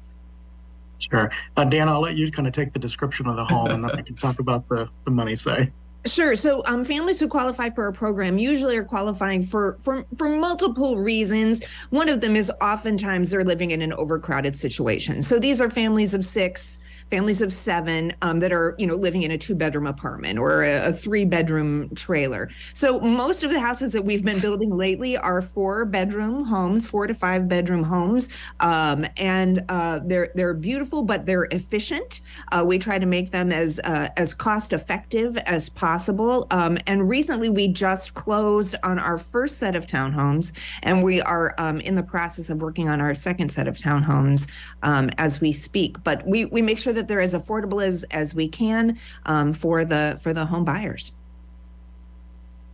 sure 1.00 1.32
uh, 1.58 1.65
dan 1.65 1.89
i'll 1.89 2.01
let 2.01 2.15
you 2.15 2.32
kind 2.32 2.48
of 2.48 2.53
take 2.53 2.72
the 2.74 2.79
description 2.79 3.27
of 3.27 3.36
the 3.36 3.44
home 3.44 3.67
and 3.67 3.84
then 3.84 3.91
i 3.91 4.01
can 4.01 4.15
talk 4.15 4.39
about 4.39 4.67
the, 4.67 4.88
the 5.05 5.12
money 5.12 5.36
say 5.36 5.72
Sure. 6.05 6.35
So, 6.35 6.62
um, 6.67 6.85
families 6.85 7.19
who 7.19 7.27
qualify 7.27 7.71
for 7.71 7.88
a 7.88 7.93
program 7.93 8.38
usually 8.38 8.77
are 8.77 8.83
qualifying 8.83 9.41
for, 9.41 9.77
for 9.79 10.05
for 10.15 10.29
multiple 10.29 11.00
reasons. 11.00 11.63
One 11.89 12.09
of 12.09 12.21
them 12.21 12.35
is 12.35 12.51
oftentimes 12.62 13.31
they're 13.31 13.43
living 13.43 13.71
in 13.71 13.81
an 13.81 13.91
overcrowded 13.93 14.55
situation. 14.55 15.24
So 15.24 15.39
these 15.39 15.59
are 15.59 15.69
families 15.69 16.13
of 16.13 16.24
six, 16.24 16.77
families 17.12 17.41
of 17.41 17.53
seven 17.53 18.13
um, 18.21 18.39
that 18.39 18.51
are 18.51 18.75
you 18.77 18.88
know 18.88 18.95
living 18.95 19.24
in 19.24 19.31
a 19.31 19.38
two 19.38 19.55
bedroom 19.55 19.88
apartment 19.88 20.39
or 20.39 20.63
a, 20.63 20.89
a, 20.89 20.93
three 20.93 21.25
bedroom 21.25 21.93
trailer. 21.95 22.50
So 22.74 23.00
most 23.00 23.43
of 23.43 23.51
the 23.51 23.59
houses 23.59 23.93
that 23.93 24.03
we've 24.03 24.24
been 24.24 24.41
building 24.41 24.75
lately 24.75 25.15
are 25.17 25.41
four 25.41 25.85
bedroom 25.85 26.43
homes 26.43 26.88
four 26.88 27.07
to 27.07 27.13
five 27.13 27.47
bedroom 27.47 27.83
homes. 27.83 28.29
Um, 28.59 29.05
and 29.17 29.63
uh, 29.69 30.00
they're 30.03 30.31
they're 30.35 30.53
beautiful 30.53 31.03
but 31.03 31.25
they're 31.25 31.45
efficient. 31.51 32.21
Uh, 32.51 32.63
we 32.65 32.79
try 32.79 32.97
to 32.97 33.05
make 33.05 33.31
them 33.31 33.51
as 33.51 33.79
uh, 33.83 34.09
as 34.17 34.33
cost 34.33 34.74
effective 34.74 35.38
as 35.38 35.69
possible. 35.69 36.47
Um, 36.51 36.77
and 36.88 37.07
recently 37.07 37.50
we 37.50 37.67
just 37.67 38.15
closed 38.15 38.75
on 38.83 38.97
our 38.97 39.17
first 39.17 39.57
set 39.59 39.75
of 39.75 39.85
townhomes 39.85 40.51
and 40.83 41.03
we 41.03 41.21
are 41.21 41.53
um, 41.59 41.79
in 41.81 41.93
the 41.95 42.03
process 42.03 42.50
of 42.50 42.62
working 42.62 42.89
on 42.89 43.00
our 43.00 43.13
second 43.13 43.51
set 43.51 43.67
of 43.67 43.77
townhomes 43.77 44.47
um, 44.81 45.09
as 45.17 45.39
we 45.39 45.53
speak. 45.53 46.03
But 46.03 46.25
we 46.25 46.45
we 46.45 46.62
make 46.62 46.79
sure 46.79 46.94
that 46.95 47.07
they're 47.07 47.21
as 47.21 47.33
affordable 47.33 47.85
as 47.85 48.03
as 48.05 48.33
we 48.33 48.47
can 48.47 48.97
um, 49.25 49.53
for 49.53 49.85
the 49.85 50.17
for 50.21 50.33
the 50.33 50.45
home 50.45 50.65
buyers. 50.65 51.13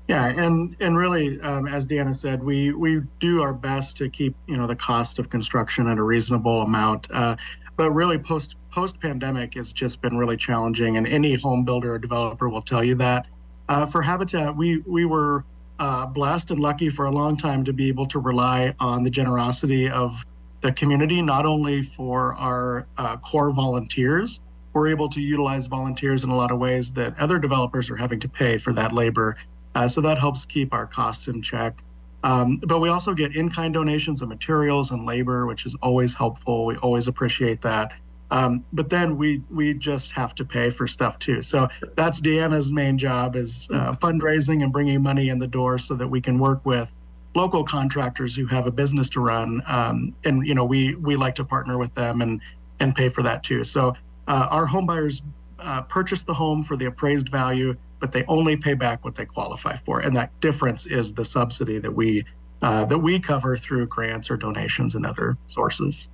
Yeah, 0.07 0.25
and 0.25 0.75
and 0.79 0.97
really, 0.97 1.39
um, 1.41 1.67
as 1.67 1.87
Deanna 1.87 2.15
said, 2.15 2.43
we 2.43 2.73
we 2.73 3.01
do 3.19 3.41
our 3.41 3.53
best 3.53 3.95
to 3.97 4.09
keep 4.09 4.35
you 4.47 4.57
know 4.57 4.67
the 4.67 4.75
cost 4.75 5.19
of 5.19 5.29
construction 5.29 5.87
at 5.87 5.97
a 5.97 6.03
reasonable 6.03 6.63
amount. 6.63 7.09
Uh, 7.11 7.35
but 7.77 7.91
really, 7.91 8.17
post 8.17 8.55
post 8.71 8.99
pandemic 8.99 9.53
has 9.53 9.71
just 9.71 10.01
been 10.01 10.17
really 10.17 10.37
challenging, 10.37 10.97
and 10.97 11.07
any 11.07 11.35
home 11.35 11.63
builder 11.63 11.93
or 11.93 11.97
developer 11.97 12.49
will 12.49 12.61
tell 12.61 12.83
you 12.83 12.95
that. 12.95 13.27
Uh, 13.69 13.85
for 13.85 14.01
Habitat, 14.01 14.55
we 14.55 14.79
we 14.85 15.05
were 15.05 15.45
uh, 15.79 16.05
blessed 16.05 16.51
and 16.51 16.59
lucky 16.59 16.89
for 16.89 17.05
a 17.05 17.11
long 17.11 17.37
time 17.37 17.63
to 17.63 17.73
be 17.73 17.87
able 17.87 18.05
to 18.07 18.19
rely 18.19 18.75
on 18.79 19.03
the 19.03 19.09
generosity 19.09 19.89
of 19.89 20.25
the 20.61 20.71
community, 20.71 21.21
not 21.21 21.45
only 21.45 21.81
for 21.81 22.35
our 22.35 22.87
uh, 22.97 23.17
core 23.17 23.51
volunteers. 23.51 24.39
We're 24.73 24.87
able 24.87 25.09
to 25.09 25.19
utilize 25.19 25.67
volunteers 25.67 26.23
in 26.23 26.29
a 26.29 26.35
lot 26.35 26.51
of 26.51 26.59
ways 26.59 26.91
that 26.93 27.17
other 27.19 27.39
developers 27.39 27.89
are 27.89 27.97
having 27.97 28.19
to 28.21 28.29
pay 28.29 28.57
for 28.57 28.71
that 28.73 28.93
labor. 28.93 29.35
Uh, 29.75 29.87
so 29.87 29.99
that 30.01 30.17
helps 30.17 30.45
keep 30.45 30.73
our 30.73 30.87
costs 30.87 31.27
in 31.27 31.41
check. 31.41 31.83
Um, 32.23 32.57
but 32.57 32.79
we 32.79 32.89
also 32.89 33.13
get 33.13 33.35
in 33.35 33.49
kind 33.49 33.73
donations 33.73 34.21
of 34.21 34.29
materials 34.29 34.91
and 34.91 35.05
labor, 35.05 35.45
which 35.45 35.65
is 35.65 35.75
always 35.81 36.13
helpful. 36.13 36.65
We 36.65 36.77
always 36.77 37.07
appreciate 37.07 37.61
that. 37.61 37.93
Um, 38.29 38.63
but 38.71 38.89
then 38.89 39.17
we 39.17 39.41
we 39.49 39.73
just 39.73 40.13
have 40.13 40.33
to 40.35 40.45
pay 40.45 40.69
for 40.69 40.87
stuff 40.87 41.19
too. 41.19 41.41
So 41.41 41.67
that's 41.95 42.21
Deanna's 42.21 42.71
main 42.71 42.97
job 42.97 43.35
is 43.35 43.67
uh, 43.73 43.93
fundraising 43.93 44.63
and 44.63 44.71
bringing 44.71 45.03
money 45.03 45.29
in 45.29 45.37
the 45.37 45.47
door 45.47 45.77
so 45.77 45.95
that 45.95 46.07
we 46.07 46.21
can 46.21 46.39
work 46.39 46.65
with 46.65 46.89
local 47.35 47.63
contractors 47.63 48.35
who 48.35 48.45
have 48.47 48.67
a 48.67 48.71
business 48.71 49.09
to 49.09 49.19
run, 49.19 49.61
um, 49.67 50.13
and 50.23 50.45
you 50.45 50.53
know 50.53 50.65
we 50.65 50.95
we 50.95 51.15
like 51.15 51.35
to 51.35 51.45
partner 51.45 51.77
with 51.77 51.93
them 51.95 52.21
and 52.21 52.41
and 52.79 52.95
pay 52.95 53.09
for 53.09 53.23
that 53.23 53.43
too. 53.43 53.63
So 53.63 53.93
uh, 54.27 54.47
our 54.49 54.65
home 54.65 54.85
buyers 54.85 55.21
uh, 55.59 55.81
purchase 55.83 56.23
the 56.23 56.33
home 56.33 56.63
for 56.63 56.75
the 56.75 56.85
appraised 56.85 57.29
value, 57.29 57.75
but 57.99 58.11
they 58.11 58.23
only 58.27 58.57
pay 58.57 58.73
back 58.73 59.03
what 59.05 59.15
they 59.15 59.25
qualify 59.25 59.75
for, 59.75 59.99
and 59.99 60.15
that 60.15 60.37
difference 60.41 60.85
is 60.85 61.13
the 61.13 61.25
subsidy 61.25 61.79
that 61.79 61.93
we 61.93 62.23
uh, 62.61 62.85
that 62.85 62.97
we 62.97 63.19
cover 63.19 63.57
through 63.57 63.87
grants 63.87 64.29
or 64.29 64.37
donations 64.37 64.95
and 64.95 65.05
other 65.05 65.37
sources. 65.47 66.09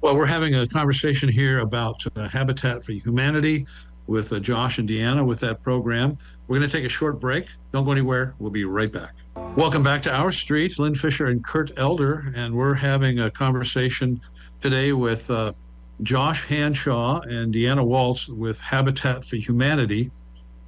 Well, 0.00 0.16
we're 0.16 0.26
having 0.26 0.54
a 0.54 0.66
conversation 0.66 1.30
here 1.30 1.60
about 1.60 2.04
uh, 2.14 2.28
Habitat 2.28 2.84
for 2.84 2.92
Humanity 2.92 3.66
with 4.06 4.32
uh, 4.34 4.38
Josh 4.38 4.78
and 4.78 4.86
Deanna 4.86 5.26
with 5.26 5.40
that 5.40 5.62
program. 5.62 6.18
We're 6.46 6.58
going 6.58 6.68
to 6.68 6.76
take 6.76 6.84
a 6.84 6.90
short 6.90 7.20
break. 7.20 7.46
Don't 7.72 7.86
go 7.86 7.92
anywhere. 7.92 8.34
We'll 8.38 8.50
be 8.50 8.64
right 8.64 8.92
back. 8.92 9.14
Welcome 9.36 9.82
back 9.82 10.02
to 10.02 10.14
Our 10.14 10.30
Streets, 10.30 10.78
Lynn 10.78 10.94
Fisher 10.94 11.26
and 11.26 11.44
Kurt 11.44 11.72
Elder, 11.76 12.32
and 12.36 12.54
we're 12.54 12.74
having 12.74 13.18
a 13.18 13.30
conversation 13.30 14.20
today 14.60 14.92
with 14.92 15.28
uh, 15.28 15.52
Josh 16.02 16.46
Hanshaw 16.46 17.20
and 17.22 17.52
Deanna 17.52 17.84
Waltz 17.84 18.28
with 18.28 18.60
Habitat 18.60 19.24
for 19.24 19.34
Humanity. 19.34 20.12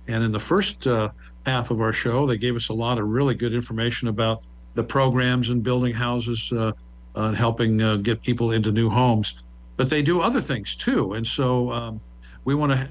And 0.09 0.25
in 0.25 0.33
the 0.33 0.41
first 0.41 0.85
uh, 0.87 1.11
half 1.47 1.71
of 1.71 1.81
our 1.81 1.93
show, 1.93 2.27
they 2.27 2.39
gave 2.39 2.57
us 2.57 2.69
a 2.69 2.73
lot 2.73 2.99
of 2.99 3.07
really 3.07 3.37
good 3.37 3.55
information 3.55 4.09
about 4.09 4.43
the 4.75 4.83
programs 4.83 5.51
and 5.51 5.63
building 5.63 5.95
houses 5.95 6.53
uh, 6.53 6.73
and 7.15 7.37
helping 7.37 7.81
uh, 7.81 7.97
get 7.97 8.21
people 8.23 8.51
into 8.51 8.73
new 8.73 8.91
homes. 8.91 9.37
But 9.77 9.91
they 9.91 10.03
do 10.03 10.21
other 10.21 10.41
things 10.41 10.75
too. 10.75 11.13
And 11.13 11.27
so 11.27 11.71
um, 11.71 12.01
we 12.45 12.57
want 12.57 12.73
to 12.73 12.89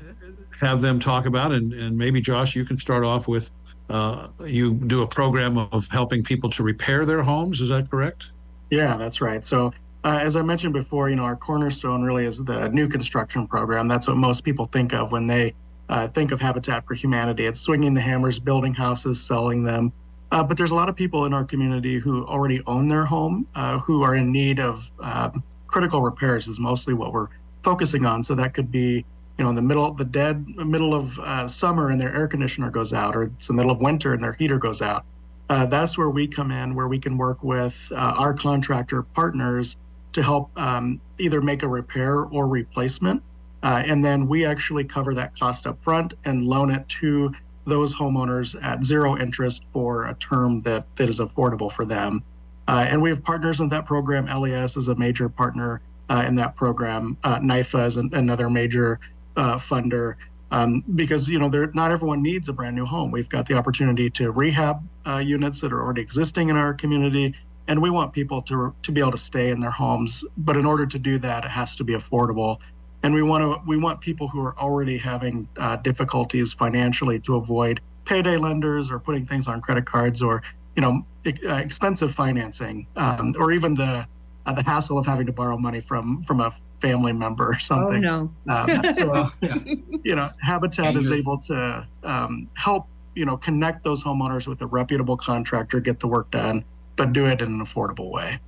have 0.62 0.80
them 0.82 1.00
talk 1.00 1.26
about, 1.26 1.52
and, 1.52 1.74
and 1.74 1.98
maybe 1.98 2.22
Josh, 2.22 2.56
you 2.56 2.64
can 2.64 2.78
start 2.78 3.04
off 3.04 3.28
with 3.28 3.54
uh, 3.90 4.28
you 4.46 4.74
do 4.74 5.02
a 5.02 5.08
program 5.08 5.58
of 5.58 5.88
helping 5.92 6.24
people 6.24 6.50
to 6.52 6.64
repair 6.64 7.06
their 7.06 7.24
homes. 7.24 7.62
Is 7.62 7.70
that 7.70 7.90
correct? 7.90 8.32
Yeah, 8.70 8.98
that's 8.98 9.22
right. 9.22 9.44
So 9.46 9.74
uh, 10.06 10.20
as 10.22 10.36
I 10.36 10.44
mentioned 10.44 10.74
before, 10.74 11.10
you 11.10 11.16
know, 11.16 11.24
our 11.24 11.36
cornerstone 11.36 12.04
really 12.04 12.26
is 12.26 12.44
the 12.44 12.70
new 12.70 12.88
construction 12.88 13.48
program. 13.48 13.88
That's 13.88 14.08
what 14.08 14.18
most 14.18 14.44
people 14.44 14.66
think 14.66 14.94
of 14.94 15.12
when 15.12 15.26
they 15.26 15.56
uh, 15.90 16.08
think 16.10 16.32
of 16.32 16.40
Habitat 16.40 16.86
for 16.86 16.94
Humanity. 16.94 17.46
It's 17.46 17.60
swinging 17.60 17.96
the 17.96 18.02
hammers, 18.02 18.38
building 18.38 18.74
houses, 18.74 19.20
selling 19.22 19.64
them. 19.64 19.92
Uh, 20.32 20.44
but 20.44 20.58
there's 20.58 20.72
a 20.72 20.76
lot 20.76 20.90
of 20.90 20.96
people 20.96 21.26
in 21.26 21.34
our 21.34 21.44
community 21.44 21.98
who 21.98 22.24
already 22.26 22.62
own 22.68 22.88
their 22.88 23.06
home, 23.06 23.48
uh, 23.56 23.80
who 23.80 24.04
are 24.04 24.16
in 24.16 24.32
need 24.32 24.60
of 24.60 24.90
um, 25.00 25.44
critical 25.68 26.02
repairs. 26.02 26.48
Is 26.48 26.60
mostly 26.60 26.94
what 26.94 27.12
we're 27.12 27.30
focusing 27.64 28.06
on. 28.06 28.22
So 28.22 28.36
that 28.36 28.54
could 28.54 28.70
be 28.72 29.06
you 29.38 29.44
know, 29.44 29.50
in 29.50 29.56
the 29.56 29.62
middle, 29.62 29.92
the 29.94 30.06
dead 30.06 30.48
middle 30.48 30.94
of 30.94 31.20
uh, 31.20 31.48
summer 31.48 31.90
and 31.90 32.00
their 32.00 32.16
air 32.16 32.28
conditioner 32.28 32.70
goes 32.72 32.94
out, 32.94 33.16
or 33.16 33.24
it's 33.24 33.48
the 33.48 33.54
middle 33.54 33.72
of 33.72 33.80
winter 33.80 34.14
and 34.14 34.24
their 34.24 34.34
heater 34.34 34.58
goes 34.58 34.82
out. 34.82 35.04
Uh, 35.50 35.66
that's 35.66 35.98
where 35.98 36.10
we 36.10 36.28
come 36.28 36.52
in, 36.52 36.74
where 36.74 36.88
we 36.88 36.98
can 36.98 37.18
work 37.18 37.44
with 37.44 37.92
uh, 37.92 37.96
our 37.96 38.34
contractor 38.34 39.04
partners 39.04 39.78
to 40.14 40.24
help 40.24 40.50
um, 40.58 41.00
either 41.20 41.42
make 41.42 41.64
a 41.64 41.68
repair 41.68 42.22
or 42.22 42.48
replacement. 42.48 43.22
Uh, 43.62 43.84
and 43.86 44.04
then 44.04 44.28
we 44.28 44.46
actually 44.46 44.84
cover 44.84 45.14
that 45.14 45.38
cost 45.38 45.68
up 45.68 45.82
front 45.84 46.14
and 46.24 46.46
loan 46.46 46.72
it 46.72 46.88
to 46.88 47.32
those 47.66 47.94
homeowners 47.94 48.62
at 48.64 48.84
zero 48.84 49.18
interest 49.18 49.64
for 49.74 50.08
a 50.08 50.14
term 50.16 50.62
that, 50.62 50.86
that 50.96 51.10
is 51.10 51.20
affordable 51.20 51.72
for 51.72 51.84
them. 51.84 52.24
Uh, 52.68 52.86
and 52.88 53.02
we 53.02 53.10
have 53.10 53.24
partners 53.24 53.60
in 53.60 53.68
that 53.70 53.86
program. 53.86 54.26
LES 54.28 54.78
is 54.78 54.88
a 54.88 54.96
major 54.96 55.28
partner 55.28 55.82
uh, 56.10 56.24
in 56.28 56.36
that 56.36 56.56
program. 56.56 57.18
NIFA 57.24 57.86
is 57.86 57.98
an, 57.98 58.10
another 58.14 58.50
major 58.50 59.00
uh, 59.36 59.56
funder 59.56 60.16
um, 60.52 60.84
because 60.96 61.28
you 61.28 61.40
know 61.40 61.50
not 61.74 61.92
everyone 61.92 62.22
needs 62.22 62.50
a 62.50 62.54
brand 62.54 62.76
new 62.76 62.86
home. 62.86 63.12
We've 63.12 63.30
got 63.30 63.46
the 63.46 63.56
opportunity 63.56 64.10
to 64.12 64.32
rehab 64.32 64.88
uh, 65.06 65.18
units 65.18 65.62
that 65.62 65.74
are 65.74 65.82
already 65.82 66.02
existing 66.02 66.50
in 66.50 66.56
our 66.56 66.74
community, 66.74 67.34
and 67.68 67.82
we 67.82 67.90
want 67.90 68.14
people 68.14 68.42
to 68.44 68.74
to 68.84 68.92
be 68.92 69.02
able 69.02 69.12
to 69.12 69.18
stay 69.18 69.50
in 69.50 69.60
their 69.60 69.72
homes. 69.72 70.24
But 70.38 70.58
in 70.58 70.66
order 70.66 70.86
to 70.86 71.00
do 71.00 71.18
that, 71.20 71.46
it 71.46 71.52
has 71.52 71.76
to 71.78 71.84
be 71.84 71.94
affordable, 71.94 72.60
and 73.04 73.14
we 73.14 73.24
want 73.24 73.42
to 73.44 73.62
we 73.68 73.78
want 73.78 74.02
people 74.02 74.28
who 74.28 74.42
are 74.42 74.58
already 74.58 74.98
having 74.98 75.48
uh, 75.58 75.78
difficulties 75.78 76.54
financially 76.54 77.20
to 77.22 77.36
avoid 77.36 77.82
payday 78.06 78.38
lenders 78.38 78.92
or 78.92 79.00
putting 79.00 79.26
things 79.26 79.48
on 79.48 79.60
credit 79.62 79.86
cards 79.86 80.22
or 80.22 80.44
you 80.76 80.82
know 80.82 81.06
uh, 81.26 81.56
expensive 81.56 82.14
financing 82.14 82.86
um, 82.98 83.34
or 83.40 83.52
even 83.52 83.74
the 83.74 84.08
uh, 84.46 84.54
the 84.54 84.64
hassle 84.64 84.98
of 84.98 85.06
having 85.06 85.26
to 85.26 85.32
borrow 85.32 85.58
money 85.58 85.80
from 85.80 86.22
from 86.24 86.40
a 86.40 86.52
family 86.82 87.14
member 87.14 87.48
or 87.50 87.60
something. 87.60 88.06
Oh 88.06 88.30
no! 88.46 88.54
Um, 88.54 88.94
so 88.94 89.30
you 90.04 90.16
know, 90.16 90.30
Habitat 90.42 90.96
is 90.96 91.12
able 91.12 91.38
to 91.40 91.88
um, 92.04 92.50
help 92.54 92.88
you 93.16 93.26
know 93.26 93.38
connect 93.38 93.84
those 93.84 94.04
homeowners 94.04 94.48
with 94.48 94.62
a 94.62 94.68
reputable 94.68 95.18
contractor, 95.18 95.80
get 95.80 96.00
the 96.00 96.08
work 96.08 96.30
done, 96.32 96.64
but 96.96 97.14
do 97.14 97.26
it 97.26 97.42
in 97.42 97.48
an 97.48 97.60
affordable 97.60 98.12
way. 98.12 98.40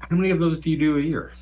How 0.00 0.16
many 0.16 0.30
of 0.30 0.40
those 0.40 0.58
do 0.58 0.70
you 0.70 0.76
do 0.76 0.98
a 0.98 1.00
year? 1.00 1.32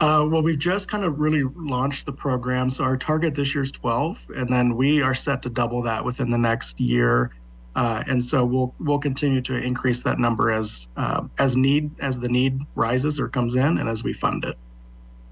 Uh, 0.00 0.26
well, 0.28 0.42
we've 0.42 0.58
just 0.58 0.88
kind 0.88 1.04
of 1.04 1.20
really 1.20 1.44
launched 1.54 2.06
the 2.06 2.12
program. 2.12 2.68
So 2.68 2.82
our 2.82 2.96
target 2.96 3.36
this 3.36 3.54
year 3.54 3.62
is 3.62 3.70
12, 3.70 4.30
and 4.36 4.52
then 4.52 4.74
we 4.74 5.00
are 5.00 5.14
set 5.14 5.42
to 5.42 5.48
double 5.48 5.80
that 5.82 6.04
within 6.04 6.28
the 6.28 6.38
next 6.38 6.80
year. 6.80 7.30
Uh, 7.74 8.02
and 8.06 8.22
so 8.22 8.44
we'll 8.44 8.74
we'll 8.80 8.98
continue 8.98 9.40
to 9.40 9.54
increase 9.54 10.02
that 10.02 10.18
number 10.18 10.50
as 10.50 10.88
uh, 10.96 11.22
as 11.38 11.56
need 11.56 11.90
as 12.00 12.20
the 12.20 12.28
need 12.28 12.60
rises 12.74 13.18
or 13.18 13.28
comes 13.28 13.54
in, 13.54 13.78
and 13.78 13.88
as 13.88 14.04
we 14.04 14.12
fund 14.12 14.44
it. 14.44 14.56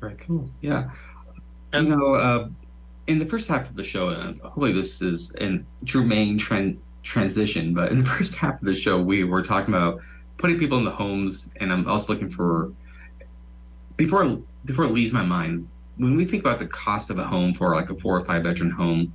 Very 0.00 0.14
cool. 0.14 0.48
Yeah. 0.62 0.90
And, 1.72 1.88
you 1.88 1.96
know, 1.96 2.14
uh, 2.14 2.48
in 3.06 3.18
the 3.18 3.26
first 3.26 3.48
half 3.48 3.68
of 3.68 3.76
the 3.76 3.84
show, 3.84 4.08
and 4.08 4.40
hopefully 4.40 4.72
this 4.72 5.02
is 5.02 5.32
in 5.32 5.66
germane 5.84 6.38
trend 6.38 6.80
transition, 7.02 7.74
but 7.74 7.92
in 7.92 7.98
the 7.98 8.04
first 8.16 8.36
half 8.36 8.54
of 8.54 8.62
the 8.62 8.74
show, 8.74 9.00
we 9.00 9.24
were 9.24 9.42
talking 9.42 9.74
about 9.74 10.00
putting 10.38 10.58
people 10.58 10.78
in 10.78 10.84
the 10.84 10.90
homes, 10.90 11.50
and 11.56 11.72
I'm 11.72 11.86
also 11.86 12.12
looking 12.12 12.30
for 12.30 12.72
before 13.96 14.38
before 14.64 14.86
it 14.86 14.92
leaves 14.92 15.12
my 15.12 15.24
mind. 15.24 15.68
When 15.98 16.16
we 16.16 16.24
think 16.24 16.42
about 16.42 16.58
the 16.58 16.66
cost 16.66 17.10
of 17.10 17.18
a 17.18 17.24
home 17.24 17.52
for 17.52 17.74
like 17.74 17.90
a 17.90 17.94
four 17.94 18.16
or 18.16 18.24
five 18.24 18.42
bedroom 18.42 18.70
home, 18.70 19.12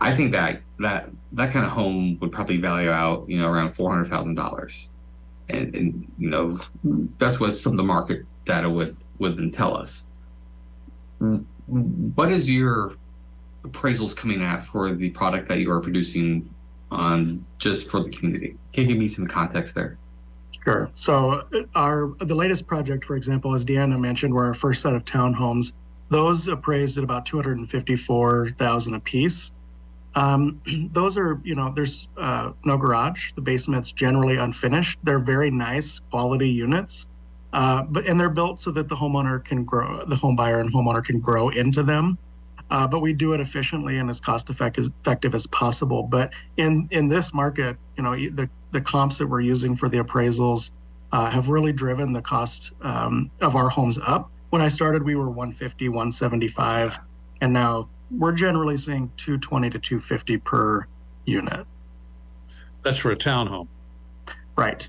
I 0.00 0.14
think 0.14 0.32
that 0.32 0.60
that 0.78 1.10
that 1.32 1.52
kind 1.52 1.64
of 1.64 1.72
home 1.72 2.18
would 2.20 2.32
probably 2.32 2.58
value 2.58 2.90
out, 2.90 3.28
you 3.28 3.38
know, 3.38 3.48
around 3.48 3.72
four 3.72 3.90
hundred 3.90 4.06
thousand 4.06 4.34
dollars, 4.34 4.90
and 5.48 5.74
and 5.74 6.12
you 6.18 6.30
know 6.30 6.58
that's 7.18 7.40
what 7.40 7.56
some 7.56 7.72
of 7.72 7.76
the 7.76 7.84
market 7.84 8.24
data 8.44 8.68
would 8.68 8.96
would 9.18 9.52
tell 9.52 9.76
us. 9.76 10.06
What 11.66 12.30
is 12.30 12.50
your 12.50 12.94
appraisals 13.62 14.14
coming 14.14 14.42
at 14.42 14.64
for 14.64 14.94
the 14.94 15.10
product 15.10 15.48
that 15.48 15.60
you 15.60 15.70
are 15.70 15.80
producing 15.80 16.52
on 16.90 17.44
just 17.58 17.90
for 17.90 18.02
the 18.02 18.10
community? 18.10 18.56
Can 18.72 18.82
you 18.82 18.88
give 18.88 18.98
me 18.98 19.08
some 19.08 19.26
context 19.26 19.74
there? 19.74 19.98
Sure. 20.62 20.90
So 20.94 21.46
uh, 21.52 21.62
our 21.74 22.14
the 22.18 22.34
latest 22.34 22.66
project, 22.66 23.04
for 23.04 23.16
example, 23.16 23.54
as 23.54 23.64
Deanna 23.64 23.98
mentioned, 23.98 24.34
were 24.34 24.44
our 24.44 24.54
first 24.54 24.82
set 24.82 24.94
of 24.94 25.04
townhomes. 25.04 25.72
Those 26.08 26.48
appraised 26.48 26.98
at 26.98 27.04
about 27.04 27.24
two 27.24 27.36
hundred 27.36 27.58
and 27.58 27.70
fifty-four 27.70 28.50
thousand 28.50 28.94
a 28.94 29.00
piece. 29.00 29.52
Um, 30.16 30.60
those 30.92 31.16
are, 31.16 31.40
you 31.44 31.54
know, 31.54 31.72
there's 31.72 32.08
uh, 32.16 32.52
no 32.64 32.76
garage. 32.76 33.32
The 33.32 33.42
basement's 33.42 33.92
generally 33.92 34.36
unfinished. 34.36 34.98
They're 35.04 35.20
very 35.20 35.50
nice 35.50 36.00
quality 36.10 36.48
units. 36.48 37.06
Uh, 37.52 37.82
but 37.84 38.06
and 38.06 38.18
they're 38.18 38.28
built 38.28 38.60
so 38.60 38.70
that 38.72 38.88
the 38.88 38.96
homeowner 38.96 39.42
can 39.42 39.64
grow, 39.64 40.04
the 40.04 40.16
home 40.16 40.36
buyer 40.36 40.60
and 40.60 40.72
homeowner 40.72 41.04
can 41.04 41.20
grow 41.20 41.48
into 41.50 41.82
them. 41.82 42.18
Uh, 42.70 42.86
but 42.86 42.98
we 42.98 43.12
do 43.12 43.32
it 43.32 43.40
efficiently 43.40 43.98
and 43.98 44.10
as 44.10 44.20
cost 44.20 44.50
effective, 44.50 45.34
as 45.34 45.46
possible. 45.46 46.02
But 46.02 46.32
in 46.56 46.88
in 46.90 47.06
this 47.06 47.32
market, 47.32 47.76
you 47.96 48.02
know, 48.02 48.14
the 48.14 48.50
the 48.72 48.80
comps 48.80 49.18
that 49.18 49.26
we're 49.26 49.40
using 49.40 49.76
for 49.76 49.88
the 49.88 49.98
appraisals 49.98 50.72
uh, 51.12 51.30
have 51.30 51.48
really 51.48 51.72
driven 51.72 52.12
the 52.12 52.20
cost 52.20 52.72
um, 52.82 53.30
of 53.40 53.54
our 53.54 53.68
homes 53.68 53.98
up. 54.04 54.30
When 54.50 54.60
I 54.60 54.68
started, 54.68 55.02
we 55.04 55.14
were 55.14 55.28
150, 55.28 55.88
175, 55.88 56.98
and 57.40 57.52
now 57.52 57.88
we're 58.10 58.32
generally 58.32 58.76
seeing 58.76 59.10
220 59.16 59.70
to 59.70 59.78
250 59.78 60.36
per 60.38 60.86
unit. 61.24 61.66
That's 62.82 62.98
for 62.98 63.10
a 63.10 63.16
townhome. 63.16 63.68
Right. 64.56 64.88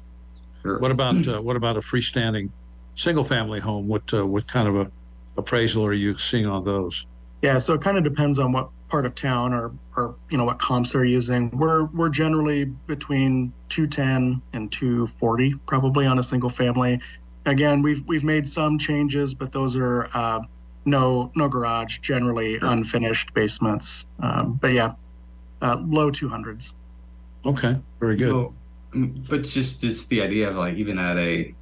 Sure. 0.62 0.80
What 0.80 0.92
about 0.92 1.28
uh, 1.28 1.42
what 1.42 1.56
about 1.56 1.78
a 1.78 1.82
freestanding 1.82 2.52
single 2.96 3.24
family 3.24 3.60
home? 3.60 3.88
What 3.88 4.14
uh, 4.14 4.26
what 4.26 4.48
kind 4.48 4.68
of 4.68 4.76
a 4.76 4.92
appraisal 5.38 5.86
are 5.86 5.94
you 5.94 6.18
seeing 6.18 6.46
on 6.46 6.64
those? 6.64 7.06
Yeah, 7.42 7.58
so 7.60 7.74
it 7.74 7.82
kind 7.82 7.98
of 7.98 8.04
depends 8.04 8.40
on 8.40 8.52
what 8.52 8.70
part 8.90 9.06
of 9.06 9.16
town 9.16 9.54
or 9.54 9.72
or 9.96 10.16
you 10.30 10.38
know 10.38 10.46
what 10.46 10.60
comps 10.60 10.94
they're 10.94 11.06
using. 11.06 11.50
We're 11.52 11.86
we're 11.86 12.10
generally 12.10 12.66
between 12.66 13.54
210 13.70 14.42
and 14.54 14.72
240 14.72 15.56
probably 15.68 16.06
on 16.06 16.20
a 16.20 16.24
single 16.24 16.50
family. 16.50 17.00
Again, 17.46 17.82
we've 17.82 18.06
we've 18.08 18.24
made 18.24 18.48
some 18.48 18.78
changes, 18.78 19.34
but 19.34 19.52
those 19.52 19.76
are 19.76 20.10
uh, 20.14 20.40
no 20.88 21.32
no 21.36 21.48
garage, 21.48 22.00
generally 22.00 22.58
sure. 22.58 22.70
unfinished 22.70 23.34
basements. 23.34 24.08
Um, 24.20 24.54
but 24.54 24.74
yeah, 24.74 24.94
uh, 25.62 25.78
low 25.86 26.10
200s. 26.10 26.74
Okay, 27.46 27.76
very 28.00 28.16
good. 28.16 28.32
So, 28.32 28.54
but 28.94 29.44
just 29.44 29.82
just 29.82 30.10
the 30.10 30.22
idea 30.22 30.50
of 30.50 30.56
like 30.56 30.76
even 30.76 30.98
at 30.98 31.18
a 31.18 31.54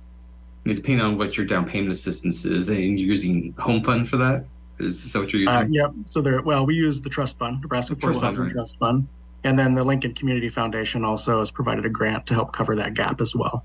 depending 0.63 1.01
on 1.01 1.17
what 1.17 1.37
your 1.37 1.45
down 1.45 1.65
payment 1.67 1.91
assistance 1.91 2.45
is 2.45 2.69
and 2.69 2.99
you're 2.99 3.07
using 3.07 3.53
home 3.59 3.83
fund 3.83 4.09
for 4.09 4.17
that 4.17 4.45
is, 4.79 5.03
is 5.03 5.13
that 5.13 5.19
what 5.19 5.33
you're 5.33 5.47
uh, 5.47 5.61
using 5.61 5.79
uh, 5.79 5.83
yep 5.83 5.93
so 6.05 6.21
there 6.21 6.41
well 6.41 6.65
we 6.65 6.73
use 6.73 7.01
the 7.01 7.09
trust 7.09 7.37
fund 7.37 7.61
nebraska 7.61 7.95
affordable 7.95 8.21
housing 8.21 8.45
right. 8.45 8.51
trust 8.51 8.77
fund 8.79 9.07
and 9.43 9.59
then 9.59 9.75
the 9.75 9.83
lincoln 9.83 10.11
community 10.15 10.49
foundation 10.49 11.05
also 11.05 11.37
has 11.37 11.51
provided 11.51 11.85
a 11.85 11.89
grant 11.89 12.25
to 12.25 12.33
help 12.33 12.51
cover 12.51 12.75
that 12.75 12.95
gap 12.95 13.21
as 13.21 13.35
well 13.35 13.63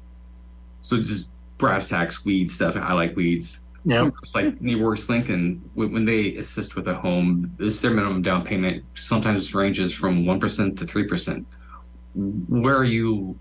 so 0.81 0.99
just 0.99 1.31
brass 1.57 1.88
tacks 1.88 2.23
weed 2.23 2.51
stuff 2.51 2.77
i 2.77 2.92
like 2.92 3.16
weeds 3.16 3.61
Some 3.88 4.11
groups 4.11 4.35
like 4.35 4.61
NeighborWorks 4.61 5.09
Lincoln, 5.09 5.71
when 5.75 6.05
they 6.05 6.35
assist 6.37 6.77
with 6.77 6.88
a 6.88 6.95
home, 6.95 7.53
this 7.57 7.81
their 7.81 7.90
minimum 7.90 8.21
down 8.21 8.45
payment 8.45 8.85
sometimes 8.95 9.55
ranges 9.55 9.95
from 9.95 10.27
one 10.27 10.38
percent 10.38 10.79
to 10.79 10.87
three 10.87 11.07
percent. 11.07 11.47
Where 12.14 12.77
are 12.77 12.85
you 12.85 13.38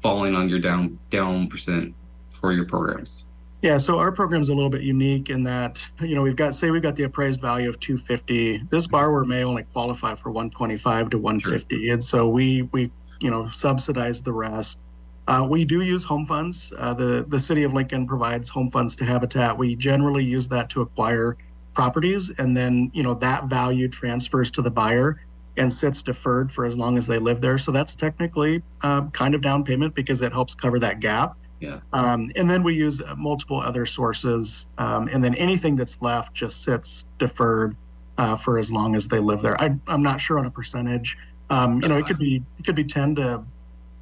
falling 0.00 0.34
on 0.34 0.48
your 0.48 0.58
down 0.58 0.98
down 1.10 1.48
percent 1.48 1.94
for 2.28 2.52
your 2.52 2.64
programs? 2.64 3.26
Yeah, 3.64 3.78
so 3.78 3.98
our 3.98 4.12
program 4.12 4.42
is 4.42 4.50
a 4.50 4.54
little 4.54 4.68
bit 4.68 4.82
unique 4.82 5.30
in 5.30 5.42
that 5.44 5.82
you 6.00 6.14
know 6.14 6.20
we've 6.20 6.36
got 6.36 6.54
say 6.54 6.70
we've 6.70 6.82
got 6.82 6.96
the 6.96 7.04
appraised 7.04 7.40
value 7.40 7.68
of 7.68 7.80
250. 7.80 8.64
This 8.68 8.86
borrower 8.86 9.24
may 9.24 9.42
only 9.42 9.62
qualify 9.64 10.14
for 10.14 10.30
125 10.30 11.10
to 11.10 11.18
150, 11.18 11.76
sure. 11.86 11.92
and 11.92 12.04
so 12.04 12.28
we 12.28 12.62
we 12.72 12.90
you 13.20 13.30
know 13.30 13.48
subsidize 13.50 14.20
the 14.20 14.32
rest. 14.34 14.83
Uh, 15.26 15.46
we 15.48 15.64
do 15.64 15.82
use 15.82 16.04
home 16.04 16.26
funds. 16.26 16.72
Uh, 16.78 16.92
the 16.94 17.24
the 17.28 17.38
city 17.38 17.62
of 17.62 17.72
Lincoln 17.72 18.06
provides 18.06 18.48
home 18.48 18.70
funds 18.70 18.94
to 18.96 19.04
Habitat. 19.04 19.56
We 19.56 19.74
generally 19.74 20.24
use 20.24 20.48
that 20.48 20.68
to 20.70 20.82
acquire 20.82 21.36
properties, 21.72 22.30
and 22.38 22.56
then 22.56 22.90
you 22.94 23.02
know 23.02 23.14
that 23.14 23.44
value 23.44 23.88
transfers 23.88 24.50
to 24.52 24.62
the 24.62 24.70
buyer 24.70 25.20
and 25.56 25.72
sits 25.72 26.02
deferred 26.02 26.50
for 26.50 26.64
as 26.64 26.76
long 26.76 26.98
as 26.98 27.06
they 27.06 27.18
live 27.18 27.40
there. 27.40 27.58
So 27.58 27.70
that's 27.70 27.94
technically 27.94 28.62
uh, 28.82 29.02
kind 29.10 29.34
of 29.34 29.40
down 29.40 29.64
payment 29.64 29.94
because 29.94 30.20
it 30.20 30.32
helps 30.32 30.54
cover 30.54 30.78
that 30.80 31.00
gap. 31.00 31.36
Yeah. 31.60 31.78
Um, 31.92 32.32
and 32.36 32.50
then 32.50 32.62
we 32.62 32.74
use 32.74 33.00
multiple 33.16 33.60
other 33.60 33.86
sources, 33.86 34.66
um, 34.78 35.08
and 35.08 35.22
then 35.22 35.34
anything 35.36 35.76
that's 35.76 36.02
left 36.02 36.34
just 36.34 36.62
sits 36.62 37.06
deferred 37.18 37.76
uh, 38.18 38.36
for 38.36 38.58
as 38.58 38.70
long 38.70 38.96
as 38.96 39.08
they 39.08 39.20
live 39.20 39.40
there. 39.40 39.58
I, 39.60 39.76
am 39.88 40.02
not 40.02 40.20
sure 40.20 40.38
on 40.38 40.46
a 40.46 40.50
percentage. 40.50 41.16
Um, 41.50 41.80
you 41.80 41.88
know, 41.88 41.98
it 41.98 42.06
could 42.06 42.18
be 42.18 42.42
it 42.58 42.64
could 42.64 42.74
be 42.74 42.84
10 42.84 43.16
to 43.16 43.44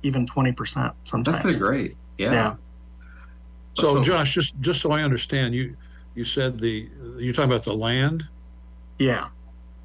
even 0.03 0.27
20 0.27 0.53
percent 0.53 0.93
sometimes. 1.05 1.37
That's 1.37 1.43
pretty 1.43 1.59
great. 1.59 1.97
Yeah. 2.19 2.33
yeah. 2.33 2.55
So, 3.75 3.95
so, 3.95 4.03
Josh, 4.03 4.35
just 4.35 4.59
just 4.61 4.81
so 4.81 4.93
I 4.93 5.03
understand, 5.03 5.55
you 5.55 5.77
you 6.15 6.25
said 6.25 6.59
the 6.59 6.89
you're 7.19 7.33
talking 7.33 7.51
about 7.51 7.65
the 7.65 7.75
land. 7.75 8.25
Yeah. 8.99 9.29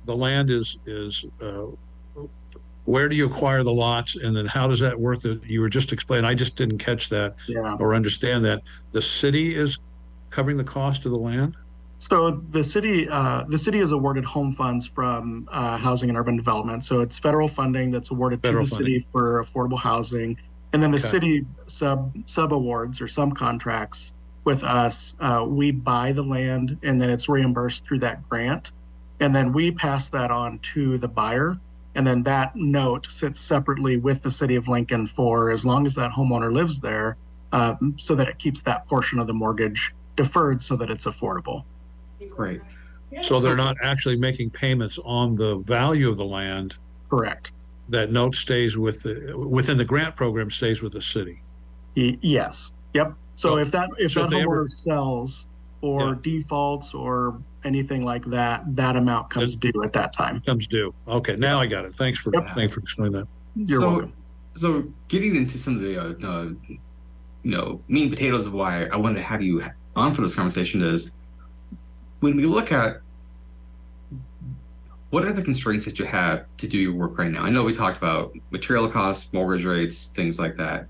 The 0.05 0.15
land 0.15 0.49
is 0.49 0.77
is 0.85 1.25
uh, 1.41 1.67
where 2.85 3.09
do 3.09 3.15
you 3.15 3.27
acquire 3.27 3.63
the 3.63 3.73
lots, 3.73 4.15
and 4.15 4.35
then 4.35 4.45
how 4.45 4.67
does 4.67 4.79
that 4.79 4.97
work? 4.97 5.19
That 5.21 5.45
you 5.45 5.59
were 5.61 5.69
just 5.69 5.91
explaining, 5.91 6.25
I 6.25 6.33
just 6.33 6.55
didn't 6.55 6.77
catch 6.77 7.09
that 7.09 7.35
yeah. 7.47 7.75
or 7.79 7.93
understand 7.93 8.45
that. 8.45 8.61
The 8.93 9.01
city 9.01 9.55
is 9.55 9.79
covering 10.29 10.55
the 10.55 10.63
cost 10.63 11.05
of 11.05 11.11
the 11.11 11.17
land. 11.17 11.55
So 11.99 12.43
the 12.51 12.63
city, 12.63 13.09
uh, 13.09 13.43
the 13.47 13.57
city 13.57 13.79
is 13.79 13.91
awarded 13.91 14.23
home 14.23 14.53
funds 14.53 14.85
from 14.85 15.47
uh, 15.51 15.77
Housing 15.77 16.09
and 16.09 16.17
Urban 16.17 16.35
Development. 16.35 16.85
So 16.85 17.01
it's 17.01 17.17
federal 17.17 17.47
funding 17.47 17.89
that's 17.89 18.11
awarded 18.11 18.41
federal 18.41 18.65
to 18.65 18.69
the 18.69 18.75
funding. 18.75 18.99
city 18.99 19.07
for 19.11 19.43
affordable 19.43 19.79
housing, 19.79 20.37
and 20.73 20.83
then 20.83 20.91
the 20.91 20.97
okay. 20.97 21.07
city 21.07 21.45
sub 21.65 22.15
sub 22.27 22.53
awards 22.53 23.01
or 23.01 23.07
some 23.07 23.31
contracts 23.31 24.13
with 24.43 24.63
us. 24.63 25.15
Uh, 25.19 25.43
we 25.47 25.71
buy 25.71 26.11
the 26.11 26.23
land, 26.23 26.77
and 26.83 27.01
then 27.01 27.09
it's 27.09 27.27
reimbursed 27.27 27.83
through 27.83 27.99
that 27.99 28.27
grant, 28.29 28.73
and 29.19 29.35
then 29.35 29.51
we 29.51 29.71
pass 29.71 30.11
that 30.11 30.29
on 30.29 30.59
to 30.59 30.99
the 30.99 31.07
buyer, 31.07 31.57
and 31.95 32.05
then 32.05 32.21
that 32.23 32.55
note 32.55 33.07
sits 33.09 33.39
separately 33.39 33.97
with 33.97 34.21
the 34.21 34.31
city 34.31 34.55
of 34.55 34.67
Lincoln 34.67 35.07
for 35.07 35.49
as 35.49 35.65
long 35.65 35.87
as 35.87 35.95
that 35.95 36.11
homeowner 36.11 36.53
lives 36.53 36.79
there, 36.79 37.17
um, 37.53 37.95
so 37.97 38.13
that 38.13 38.27
it 38.27 38.37
keeps 38.37 38.61
that 38.61 38.87
portion 38.87 39.17
of 39.17 39.25
the 39.25 39.33
mortgage 39.33 39.95
deferred 40.15 40.61
so 40.61 40.75
that 40.75 40.91
it's 40.91 41.05
affordable. 41.05 41.63
Great. 42.37 42.61
So 43.21 43.39
they're 43.39 43.55
not 43.55 43.77
actually 43.83 44.17
making 44.17 44.51
payments 44.51 44.99
on 45.03 45.35
the 45.35 45.57
value 45.59 46.09
of 46.09 46.17
the 46.17 46.25
land. 46.25 46.77
Correct. 47.09 47.51
That 47.89 48.11
note 48.11 48.35
stays 48.35 48.77
with 48.77 49.01
the 49.03 49.33
within 49.49 49.77
the 49.77 49.85
grant 49.85 50.15
program 50.15 50.49
stays 50.51 50.81
with 50.81 50.93
the 50.93 51.01
city. 51.01 51.41
yes. 51.95 52.73
Yep. 52.93 53.13
So, 53.35 53.49
so 53.49 53.57
if 53.57 53.71
that 53.71 53.89
if 53.97 54.11
so 54.11 54.23
that 54.23 54.31
homeowner 54.31 54.43
ever, 54.43 54.67
sells 54.67 55.47
or 55.81 56.09
yeah. 56.09 56.15
defaults 56.21 56.93
or 56.93 57.41
anything 57.63 58.03
like 58.03 58.25
that, 58.25 58.63
that 58.75 58.95
amount 58.95 59.29
comes 59.29 59.53
it, 59.53 59.59
due 59.61 59.83
at 59.83 59.93
that 59.93 60.11
time. 60.11 60.41
Comes 60.41 60.67
due. 60.67 60.93
Okay, 61.07 61.35
now 61.35 61.59
I 61.59 61.67
got 61.67 61.85
it. 61.85 61.95
Thanks 61.95 62.19
for 62.19 62.33
yep. 62.33 62.49
thanks 62.49 62.73
for 62.73 62.81
explaining 62.81 63.13
that. 63.13 63.27
You're 63.55 63.81
so, 63.81 63.89
welcome. 63.89 64.13
So 64.51 64.93
getting 65.07 65.35
into 65.35 65.57
some 65.57 65.75
of 65.75 65.81
the 65.81 65.97
uh, 65.97 66.27
uh, 66.27 66.49
you 66.67 66.79
know 67.43 67.81
mean 67.87 68.09
potatoes 68.09 68.47
of 68.47 68.53
why 68.53 68.85
I 68.85 68.97
wanted 68.97 69.15
to 69.15 69.23
have 69.23 69.41
you 69.41 69.63
on 69.95 70.13
for 70.13 70.21
this 70.21 70.35
conversation 70.35 70.83
is 70.83 71.11
when 72.19 72.35
we 72.35 72.45
look 72.45 72.71
at 72.71 73.01
what 75.09 75.23
are 75.23 75.31
the 75.31 75.41
constraints 75.41 75.85
that 75.85 75.99
you 75.99 76.05
have 76.05 76.45
to 76.57 76.67
do 76.67 76.77
your 76.77 76.93
work 76.93 77.17
right 77.17 77.31
now? 77.31 77.43
I 77.43 77.49
know 77.49 77.63
we 77.63 77.73
talked 77.73 77.97
about 77.97 78.35
material 78.51 78.89
costs, 78.89 79.31
mortgage 79.31 79.65
rates, 79.65 80.07
things 80.07 80.37
like 80.37 80.57
that. 80.57 80.87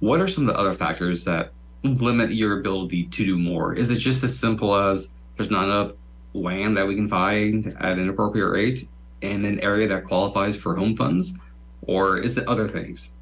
What 0.00 0.20
are 0.20 0.26
some 0.26 0.48
of 0.48 0.54
the 0.54 0.58
other 0.58 0.74
factors 0.74 1.24
that 1.24 1.52
limit 1.84 2.32
your 2.32 2.58
ability 2.58 3.04
to 3.04 3.24
do 3.24 3.38
more? 3.38 3.72
Is 3.72 3.90
it 3.90 3.96
just 3.96 4.24
as 4.24 4.36
simple 4.36 4.74
as 4.74 5.10
there's 5.36 5.50
not 5.50 5.64
enough 5.64 5.92
land 6.34 6.76
that 6.76 6.86
we 6.86 6.96
can 6.96 7.08
find 7.08 7.76
at 7.78 7.98
an 7.98 8.08
appropriate 8.08 8.48
rate 8.48 8.88
in 9.20 9.44
an 9.44 9.60
area 9.60 9.86
that 9.88 10.04
qualifies 10.04 10.56
for 10.56 10.74
home 10.74 10.96
funds? 10.96 11.38
Or 11.82 12.18
is 12.18 12.36
it 12.38 12.48
other 12.48 12.66
things? 12.66 13.12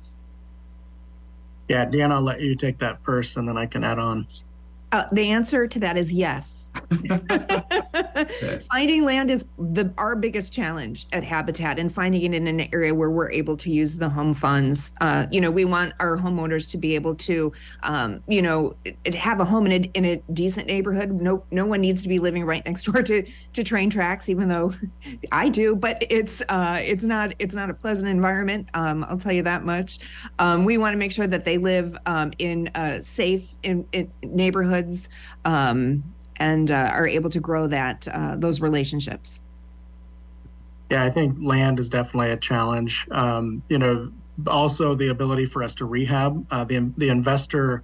Yeah, 1.68 1.85
Dan, 1.85 2.11
I'll 2.11 2.23
let 2.23 2.40
you 2.40 2.57
take 2.57 2.79
that 2.79 3.03
first 3.05 3.37
and 3.37 3.47
then 3.47 3.59
I 3.59 3.66
can 3.66 3.85
add 3.85 3.99
on. 3.99 4.27
Uh, 4.92 5.05
the 5.12 5.31
answer 5.31 5.66
to 5.66 5.79
that 5.81 5.99
is 5.99 6.12
yes. 6.12 6.67
finding 8.70 9.04
land 9.04 9.31
is 9.31 9.44
the 9.59 9.92
our 9.98 10.16
biggest 10.16 10.52
challenge 10.52 11.07
at 11.12 11.24
Habitat, 11.24 11.78
and 11.78 11.92
finding 11.92 12.22
it 12.22 12.35
in 12.35 12.46
an 12.46 12.68
area 12.72 12.94
where 12.94 13.11
we're 13.11 13.31
able 13.31 13.57
to 13.57 13.70
use 13.70 13.98
the 13.98 14.09
home 14.09 14.35
funds. 14.35 14.92
Uh, 15.00 15.26
you 15.31 15.40
know, 15.40 15.50
we 15.50 15.64
want 15.64 15.92
our 16.00 16.16
homeowners 16.16 16.70
to 16.70 16.78
be 16.78 16.94
able 16.94 17.14
to, 17.14 17.52
um, 17.83 18.22
you 18.28 18.42
know, 18.42 18.74
have 19.14 19.40
a 19.40 19.44
home 19.44 19.66
in 19.66 19.85
a, 19.85 19.90
in 19.94 20.04
a 20.04 20.16
decent 20.33 20.66
neighborhood. 20.66 21.11
No, 21.11 21.44
no 21.50 21.66
one 21.66 21.81
needs 21.81 22.02
to 22.02 22.09
be 22.09 22.18
living 22.18 22.44
right 22.44 22.64
next 22.64 22.85
door 22.85 23.02
to 23.02 23.26
to 23.52 23.64
train 23.64 23.90
tracks, 23.90 24.28
even 24.28 24.48
though 24.48 24.72
I 25.33 25.48
do. 25.48 25.76
But 25.76 26.04
it's 26.11 26.42
uh, 26.48 26.81
it's 26.83 27.04
not 27.04 27.35
it's 27.38 27.54
not 27.54 27.70
a 27.70 27.74
pleasant 27.74 28.09
environment. 28.09 28.68
Um, 28.74 29.04
I'll 29.04 29.18
tell 29.18 29.33
you 29.33 29.42
that 29.42 29.64
much. 29.64 29.98
Um, 30.38 30.64
we 30.64 30.78
want 30.78 30.94
to 30.94 30.98
make 30.98 31.12
sure 31.12 31.26
that 31.26 31.44
they 31.44 31.59
live 31.59 31.96
um, 32.07 32.33
in 32.38 32.68
uh, 32.74 33.00
safe 33.00 33.54
in, 33.62 33.87
in 33.92 34.11
neighborhoods. 34.22 35.09
Um, 35.44 36.02
and 36.38 36.70
uh, 36.70 36.90
are 36.92 37.07
able 37.07 37.31
to 37.31 37.40
grow 37.40 37.66
that 37.66 38.07
uh, 38.09 38.37
those 38.37 38.61
relationships. 38.61 39.40
Yeah, 40.90 41.05
I 41.05 41.11
think 41.11 41.37
land 41.40 41.79
is 41.79 41.88
definitely 41.88 42.31
a 42.31 42.37
challenge. 42.37 43.07
Um, 43.11 43.62
you 43.68 43.79
know, 43.79 44.11
also 44.46 44.94
the 44.94 45.09
ability 45.09 45.46
for 45.46 45.62
us 45.62 45.74
to 45.77 45.85
rehab 45.85 46.46
uh, 46.51 46.64
the 46.64 46.90
the 46.96 47.09
investor. 47.09 47.83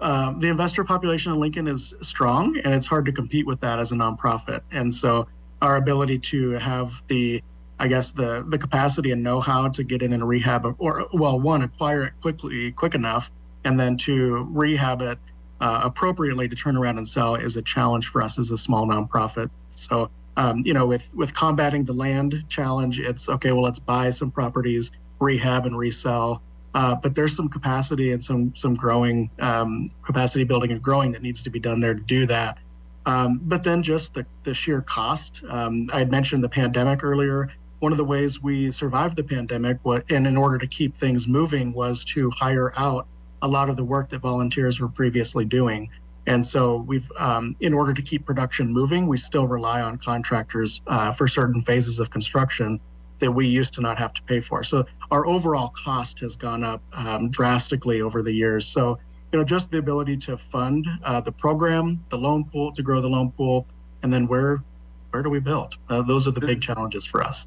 Uh, 0.00 0.32
the 0.38 0.48
investor 0.48 0.82
population 0.82 1.32
in 1.32 1.38
Lincoln 1.38 1.68
is 1.68 1.94
strong, 2.02 2.58
and 2.64 2.74
it's 2.74 2.88
hard 2.88 3.06
to 3.06 3.12
compete 3.12 3.46
with 3.46 3.60
that 3.60 3.78
as 3.78 3.92
a 3.92 3.94
nonprofit. 3.94 4.60
And 4.72 4.92
so, 4.92 5.28
our 5.62 5.76
ability 5.76 6.18
to 6.18 6.50
have 6.52 7.04
the, 7.06 7.40
I 7.78 7.86
guess 7.86 8.10
the 8.10 8.44
the 8.48 8.58
capacity 8.58 9.12
and 9.12 9.22
know-how 9.22 9.68
to 9.68 9.84
get 9.84 10.02
in 10.02 10.12
and 10.12 10.26
rehab, 10.26 10.74
or 10.78 11.08
well, 11.12 11.38
one 11.38 11.62
acquire 11.62 12.02
it 12.02 12.14
quickly, 12.20 12.72
quick 12.72 12.96
enough, 12.96 13.30
and 13.64 13.78
then 13.78 13.96
to 13.98 14.48
rehab 14.50 15.02
it 15.02 15.18
uh, 15.62 15.80
appropriately 15.84 16.48
to 16.48 16.56
turn 16.56 16.76
around 16.76 16.98
and 16.98 17.08
sell 17.08 17.36
is 17.36 17.56
a 17.56 17.62
challenge 17.62 18.08
for 18.08 18.20
us 18.20 18.36
as 18.38 18.50
a 18.50 18.58
small 18.58 18.84
nonprofit. 18.84 19.48
So, 19.70 20.10
um, 20.36 20.62
you 20.66 20.74
know, 20.74 20.86
with 20.86 21.08
with 21.14 21.32
combating 21.34 21.84
the 21.84 21.92
land 21.92 22.44
challenge, 22.48 22.98
it's 22.98 23.28
okay. 23.28 23.52
Well, 23.52 23.62
let's 23.62 23.78
buy 23.78 24.10
some 24.10 24.30
properties, 24.30 24.90
rehab 25.20 25.64
and 25.64 25.78
resell. 25.78 26.42
Uh, 26.74 26.96
but 26.96 27.14
there's 27.14 27.36
some 27.36 27.48
capacity 27.48 28.10
and 28.10 28.22
some 28.22 28.52
some 28.56 28.74
growing 28.74 29.30
um, 29.38 29.90
capacity 30.02 30.42
building 30.42 30.72
and 30.72 30.82
growing 30.82 31.12
that 31.12 31.22
needs 31.22 31.44
to 31.44 31.50
be 31.50 31.60
done 31.60 31.78
there 31.78 31.94
to 31.94 32.00
do 32.00 32.26
that. 32.26 32.58
Um, 33.06 33.40
but 33.44 33.62
then 33.62 33.84
just 33.84 34.14
the, 34.14 34.26
the 34.42 34.54
sheer 34.54 34.80
cost. 34.82 35.44
Um, 35.48 35.88
I 35.92 35.98
had 35.98 36.10
mentioned 36.10 36.42
the 36.42 36.48
pandemic 36.48 37.04
earlier. 37.04 37.52
One 37.78 37.92
of 37.92 37.98
the 37.98 38.04
ways 38.04 38.42
we 38.42 38.70
survived 38.70 39.16
the 39.16 39.24
pandemic, 39.24 39.78
and 40.08 40.26
in 40.26 40.36
order 40.36 40.58
to 40.58 40.66
keep 40.66 40.96
things 40.96 41.28
moving, 41.28 41.72
was 41.72 42.04
to 42.14 42.30
hire 42.30 42.72
out 42.76 43.06
a 43.42 43.48
lot 43.48 43.68
of 43.68 43.76
the 43.76 43.84
work 43.84 44.08
that 44.08 44.20
volunteers 44.20 44.80
were 44.80 44.88
previously 44.88 45.44
doing. 45.44 45.90
And 46.26 46.44
so 46.46 46.76
we've, 46.76 47.10
um, 47.18 47.56
in 47.60 47.74
order 47.74 47.92
to 47.92 48.02
keep 48.02 48.24
production 48.24 48.72
moving, 48.72 49.06
we 49.06 49.18
still 49.18 49.46
rely 49.46 49.80
on 49.82 49.98
contractors 49.98 50.80
uh, 50.86 51.12
for 51.12 51.26
certain 51.26 51.60
phases 51.62 51.98
of 51.98 52.10
construction 52.10 52.80
that 53.18 53.30
we 53.30 53.46
used 53.46 53.74
to 53.74 53.80
not 53.80 53.98
have 53.98 54.14
to 54.14 54.22
pay 54.22 54.40
for. 54.40 54.62
So 54.62 54.84
our 55.10 55.26
overall 55.26 55.72
cost 55.84 56.20
has 56.20 56.36
gone 56.36 56.64
up 56.64 56.80
um, 56.92 57.28
drastically 57.30 58.00
over 58.02 58.22
the 58.22 58.32
years. 58.32 58.66
So, 58.66 58.98
you 59.32 59.38
know, 59.38 59.44
just 59.44 59.70
the 59.70 59.78
ability 59.78 60.16
to 60.18 60.36
fund 60.36 60.86
uh, 61.04 61.20
the 61.20 61.32
program, 61.32 62.04
the 62.08 62.18
loan 62.18 62.44
pool, 62.44 62.72
to 62.72 62.82
grow 62.82 63.00
the 63.00 63.08
loan 63.08 63.30
pool, 63.32 63.66
and 64.02 64.12
then 64.12 64.26
where, 64.26 64.62
where 65.10 65.22
do 65.22 65.30
we 65.30 65.40
build? 65.40 65.76
Uh, 65.88 66.02
those 66.02 66.26
are 66.26 66.32
the 66.32 66.40
big 66.40 66.60
challenges 66.60 67.04
for 67.04 67.22
us. 67.22 67.46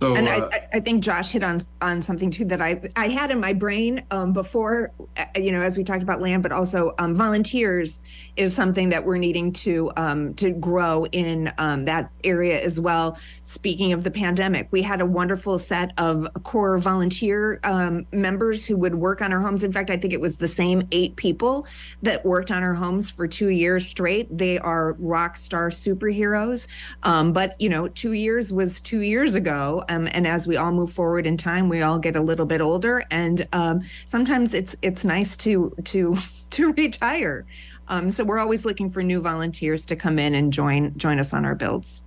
So, 0.00 0.14
and 0.14 0.28
uh, 0.28 0.48
I, 0.52 0.68
I, 0.74 0.80
think 0.80 1.02
Josh 1.02 1.30
hit 1.30 1.42
on 1.42 1.60
on 1.80 2.02
something 2.02 2.30
too 2.30 2.44
that 2.46 2.62
I 2.62 2.80
I 2.94 3.08
had 3.08 3.32
in 3.32 3.40
my 3.40 3.52
brain 3.52 4.04
um, 4.12 4.32
before, 4.32 4.92
uh, 5.16 5.24
you 5.36 5.50
know, 5.50 5.60
as 5.60 5.76
we 5.76 5.82
talked 5.82 6.04
about 6.04 6.20
land, 6.20 6.44
but 6.44 6.52
also 6.52 6.94
um, 6.98 7.16
volunteers 7.16 8.00
is 8.36 8.54
something 8.54 8.90
that 8.90 9.04
we're 9.04 9.18
needing 9.18 9.52
to 9.54 9.90
um, 9.96 10.34
to 10.34 10.52
grow 10.52 11.06
in 11.06 11.52
um, 11.58 11.82
that 11.84 12.12
area 12.22 12.62
as 12.62 12.78
well. 12.78 13.18
Speaking 13.42 13.92
of 13.92 14.04
the 14.04 14.10
pandemic, 14.10 14.68
we 14.70 14.82
had 14.82 15.00
a 15.00 15.06
wonderful 15.06 15.58
set 15.58 15.92
of 15.98 16.28
core 16.44 16.78
volunteer 16.78 17.58
um, 17.64 18.06
members 18.12 18.64
who 18.64 18.76
would 18.76 18.94
work 18.94 19.20
on 19.20 19.32
our 19.32 19.40
homes. 19.40 19.64
In 19.64 19.72
fact, 19.72 19.90
I 19.90 19.96
think 19.96 20.12
it 20.12 20.20
was 20.20 20.36
the 20.36 20.48
same 20.48 20.86
eight 20.92 21.16
people 21.16 21.66
that 22.02 22.24
worked 22.24 22.52
on 22.52 22.62
our 22.62 22.74
homes 22.74 23.10
for 23.10 23.26
two 23.26 23.48
years 23.48 23.88
straight. 23.88 24.28
They 24.30 24.60
are 24.60 24.92
rock 25.00 25.36
star 25.36 25.70
superheroes, 25.70 26.68
um, 27.02 27.32
but 27.32 27.60
you 27.60 27.68
know, 27.68 27.88
two 27.88 28.12
years 28.12 28.52
was 28.52 28.78
two 28.78 29.00
years 29.00 29.34
ago 29.34 29.82
um, 29.88 30.08
and 30.12 30.26
as 30.26 30.46
we 30.46 30.56
all 30.56 30.72
move 30.72 30.92
forward 30.92 31.26
in 31.26 31.36
time, 31.36 31.68
we 31.68 31.82
all 31.82 31.98
get 31.98 32.16
a 32.16 32.20
little 32.20 32.46
bit 32.46 32.60
older, 32.60 33.02
and 33.10 33.46
um, 33.52 33.82
sometimes 34.06 34.54
it's 34.54 34.76
it's 34.82 35.04
nice 35.04 35.36
to 35.38 35.74
to 35.84 36.16
to 36.50 36.72
retire. 36.72 37.46
Um, 37.88 38.10
so 38.10 38.22
we're 38.22 38.38
always 38.38 38.64
looking 38.64 38.90
for 38.90 39.02
new 39.02 39.20
volunteers 39.20 39.86
to 39.86 39.96
come 39.96 40.18
in 40.18 40.34
and 40.34 40.52
join 40.52 40.96
join 40.98 41.18
us 41.18 41.32
on 41.32 41.44
our 41.44 41.54
builds. 41.54 42.02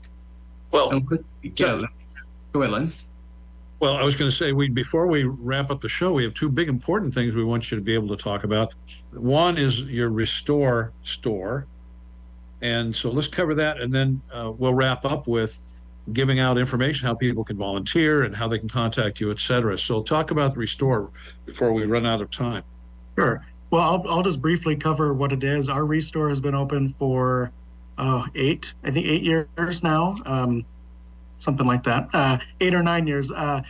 Well, 0.71 1.01
yeah, 1.41 1.81
go 2.53 2.61
ahead, 2.61 2.71
Len. 2.71 2.91
Well, 3.79 3.97
I 3.97 4.03
was 4.03 4.15
going 4.15 4.29
to 4.29 4.35
say 4.35 4.51
we 4.51 4.69
before 4.69 5.07
we 5.07 5.23
wrap 5.23 5.71
up 5.71 5.81
the 5.81 5.89
show, 5.89 6.13
we 6.13 6.23
have 6.23 6.35
two 6.35 6.49
big 6.49 6.69
important 6.69 7.13
things 7.13 7.35
we 7.35 7.43
want 7.43 7.71
you 7.71 7.77
to 7.77 7.83
be 7.83 7.95
able 7.95 8.15
to 8.15 8.23
talk 8.23 8.43
about. 8.43 8.73
One 9.11 9.57
is 9.57 9.81
your 9.83 10.11
Restore 10.11 10.93
store, 11.01 11.65
and 12.61 12.95
so 12.95 13.09
let's 13.09 13.27
cover 13.27 13.55
that, 13.55 13.81
and 13.81 13.91
then 13.91 14.21
uh, 14.31 14.53
we'll 14.55 14.75
wrap 14.75 15.03
up 15.03 15.27
with 15.27 15.61
giving 16.13 16.39
out 16.39 16.57
information 16.57 17.07
how 17.07 17.15
people 17.15 17.43
can 17.43 17.57
volunteer 17.57 18.23
and 18.23 18.35
how 18.35 18.47
they 18.47 18.59
can 18.59 18.69
contact 18.69 19.19
you, 19.19 19.31
et 19.31 19.39
cetera. 19.39 19.77
So 19.77 20.01
talk 20.03 20.31
about 20.31 20.53
the 20.53 20.59
Restore 20.59 21.11
before 21.45 21.73
we 21.73 21.85
run 21.85 22.05
out 22.05 22.21
of 22.21 22.29
time. 22.31 22.63
Sure. 23.15 23.45
Well, 23.69 23.81
I'll, 23.81 24.05
I'll 24.09 24.23
just 24.23 24.41
briefly 24.41 24.75
cover 24.75 25.13
what 25.13 25.31
it 25.31 25.43
is. 25.43 25.69
Our 25.69 25.85
Restore 25.85 26.29
has 26.29 26.41
been 26.41 26.55
open 26.55 26.93
for 26.99 27.51
uh, 27.97 28.25
eight, 28.35 28.73
I 28.83 28.91
think 28.91 29.05
eight 29.05 29.23
years 29.23 29.83
now, 29.83 30.15
um, 30.25 30.65
something 31.37 31.65
like 31.65 31.83
that, 31.83 32.09
uh, 32.13 32.37
eight 32.59 32.73
or 32.73 32.83
nine 32.83 33.07
years. 33.07 33.31
Uh, 33.31 33.61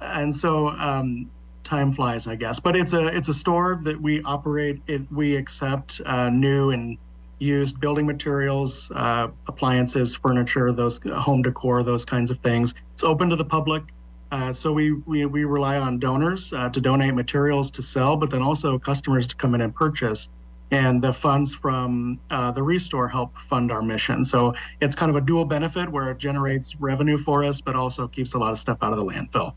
and 0.00 0.34
so 0.34 0.68
um, 0.68 1.30
time 1.64 1.92
flies, 1.92 2.26
I 2.26 2.36
guess. 2.36 2.60
But 2.60 2.76
it's 2.76 2.92
a 2.92 3.06
it's 3.08 3.28
a 3.28 3.34
store 3.34 3.80
that 3.82 4.00
we 4.00 4.22
operate. 4.22 4.80
It 4.86 5.10
we 5.12 5.36
accept 5.36 6.00
uh, 6.06 6.28
new 6.28 6.70
and 6.70 6.98
used 7.38 7.80
building 7.80 8.06
materials, 8.06 8.90
uh, 8.94 9.28
appliances, 9.46 10.14
furniture, 10.14 10.72
those 10.72 11.00
home 11.14 11.42
decor, 11.42 11.82
those 11.82 12.04
kinds 12.04 12.30
of 12.30 12.38
things. 12.38 12.74
It's 12.94 13.04
open 13.04 13.30
to 13.30 13.36
the 13.36 13.44
public. 13.44 13.82
Uh, 14.30 14.52
so 14.52 14.72
we, 14.72 14.92
we 14.92 15.24
we 15.24 15.44
rely 15.44 15.78
on 15.78 15.98
donors 15.98 16.52
uh, 16.52 16.68
to 16.68 16.80
donate 16.80 17.14
materials 17.14 17.70
to 17.70 17.82
sell, 17.82 18.16
but 18.16 18.28
then 18.28 18.42
also 18.42 18.78
customers 18.78 19.26
to 19.26 19.36
come 19.36 19.54
in 19.54 19.62
and 19.62 19.74
purchase. 19.74 20.28
And 20.70 21.00
the 21.00 21.14
funds 21.14 21.54
from 21.54 22.20
uh, 22.30 22.50
the 22.50 22.62
Restore 22.62 23.08
help 23.08 23.38
fund 23.38 23.72
our 23.72 23.80
mission. 23.80 24.22
So 24.22 24.54
it's 24.82 24.94
kind 24.94 25.08
of 25.08 25.16
a 25.16 25.22
dual 25.22 25.46
benefit 25.46 25.88
where 25.88 26.10
it 26.10 26.18
generates 26.18 26.76
revenue 26.76 27.16
for 27.16 27.42
us, 27.42 27.62
but 27.62 27.74
also 27.74 28.06
keeps 28.06 28.34
a 28.34 28.38
lot 28.38 28.52
of 28.52 28.58
stuff 28.58 28.76
out 28.82 28.92
of 28.92 28.98
the 28.98 29.04
landfill. 29.04 29.54